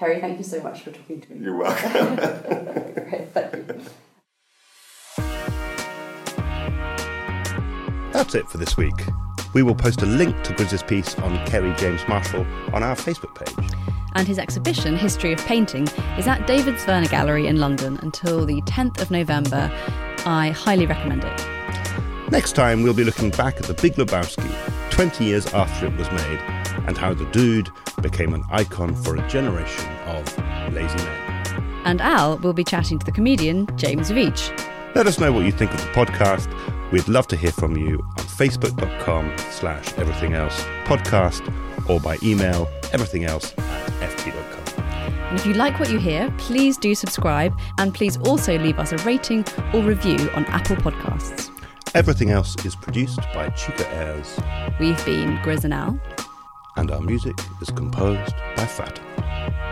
Kerry, 0.00 0.18
thank 0.18 0.38
you 0.38 0.44
so 0.44 0.62
much 0.62 0.80
for 0.80 0.92
talking 0.92 1.20
to 1.20 1.34
me. 1.34 1.44
You're 1.44 1.56
welcome. 1.56 2.16
Great, 3.10 3.28
thank 3.34 3.54
you. 3.54 3.82
That's 8.10 8.34
it 8.34 8.48
for 8.48 8.56
this 8.56 8.78
week. 8.78 8.94
We 9.52 9.62
will 9.62 9.74
post 9.74 10.00
a 10.00 10.06
link 10.06 10.42
to 10.44 10.54
Grizz's 10.54 10.82
piece 10.82 11.14
on 11.16 11.44
Kerry 11.44 11.74
James 11.74 12.00
Marshall 12.08 12.46
on 12.72 12.82
our 12.82 12.96
Facebook 12.96 13.34
page. 13.34 13.70
And 14.14 14.26
his 14.26 14.38
exhibition, 14.38 14.96
History 14.96 15.34
of 15.34 15.38
Painting, 15.44 15.86
is 16.16 16.26
at 16.26 16.46
David 16.46 16.76
Zwirner 16.76 17.10
Gallery 17.10 17.46
in 17.46 17.60
London 17.60 17.98
until 18.00 18.46
the 18.46 18.62
10th 18.62 19.02
of 19.02 19.10
November. 19.10 19.70
I 20.24 20.48
highly 20.56 20.86
recommend 20.86 21.24
it. 21.24 21.46
Next 22.30 22.52
time, 22.52 22.82
we'll 22.82 22.94
be 22.94 23.04
looking 23.04 23.32
back 23.32 23.58
at 23.58 23.64
the 23.64 23.74
Big 23.74 23.96
Lebowski 23.96 24.50
20 24.92 25.26
years 25.26 25.46
after 25.52 25.88
it 25.88 25.96
was 25.98 26.10
made 26.12 26.40
and 26.86 26.96
how 26.96 27.12
the 27.12 27.26
dude 27.26 27.68
became 28.00 28.34
an 28.34 28.44
icon 28.50 28.94
for 28.94 29.16
a 29.16 29.28
generation 29.28 29.90
of 30.06 30.72
lazy 30.72 30.96
men. 30.96 31.82
And 31.84 32.00
Al 32.00 32.38
will 32.38 32.52
be 32.52 32.64
chatting 32.64 32.98
to 32.98 33.06
the 33.06 33.12
comedian 33.12 33.66
James 33.76 34.10
Veitch. 34.10 34.50
Let 34.94 35.06
us 35.06 35.18
know 35.18 35.32
what 35.32 35.44
you 35.44 35.52
think 35.52 35.72
of 35.72 35.80
the 35.80 35.90
podcast. 35.92 36.48
We'd 36.90 37.08
love 37.08 37.28
to 37.28 37.36
hear 37.36 37.52
from 37.52 37.76
you 37.76 38.02
on 38.18 38.24
facebook.com 38.24 39.32
slash 39.50 39.92
everything 39.98 40.34
else 40.34 40.62
podcast 40.84 41.42
or 41.88 42.00
by 42.00 42.18
email 42.22 42.66
everythingelse 42.92 43.56
at 43.58 44.10
ft.com. 44.10 44.84
And 45.30 45.38
if 45.38 45.46
you 45.46 45.54
like 45.54 45.78
what 45.78 45.90
you 45.90 45.98
hear, 45.98 46.32
please 46.38 46.76
do 46.76 46.94
subscribe 46.94 47.56
and 47.78 47.94
please 47.94 48.16
also 48.18 48.58
leave 48.58 48.78
us 48.80 48.92
a 48.92 48.96
rating 48.98 49.44
or 49.72 49.82
review 49.82 50.18
on 50.34 50.44
Apple 50.46 50.76
Podcasts. 50.76 51.50
Everything 51.94 52.30
else 52.30 52.56
is 52.64 52.74
produced 52.74 53.20
by 53.34 53.48
Chica 53.50 53.88
Airs 53.94 54.38
We've 54.78 55.04
been 55.04 55.36
Grizz 55.38 55.64
and 55.64 55.74
Al 55.74 56.00
and 56.76 56.90
our 56.90 57.00
music 57.00 57.38
is 57.60 57.70
composed 57.70 58.34
by 58.56 58.66
Fat. 58.66 59.69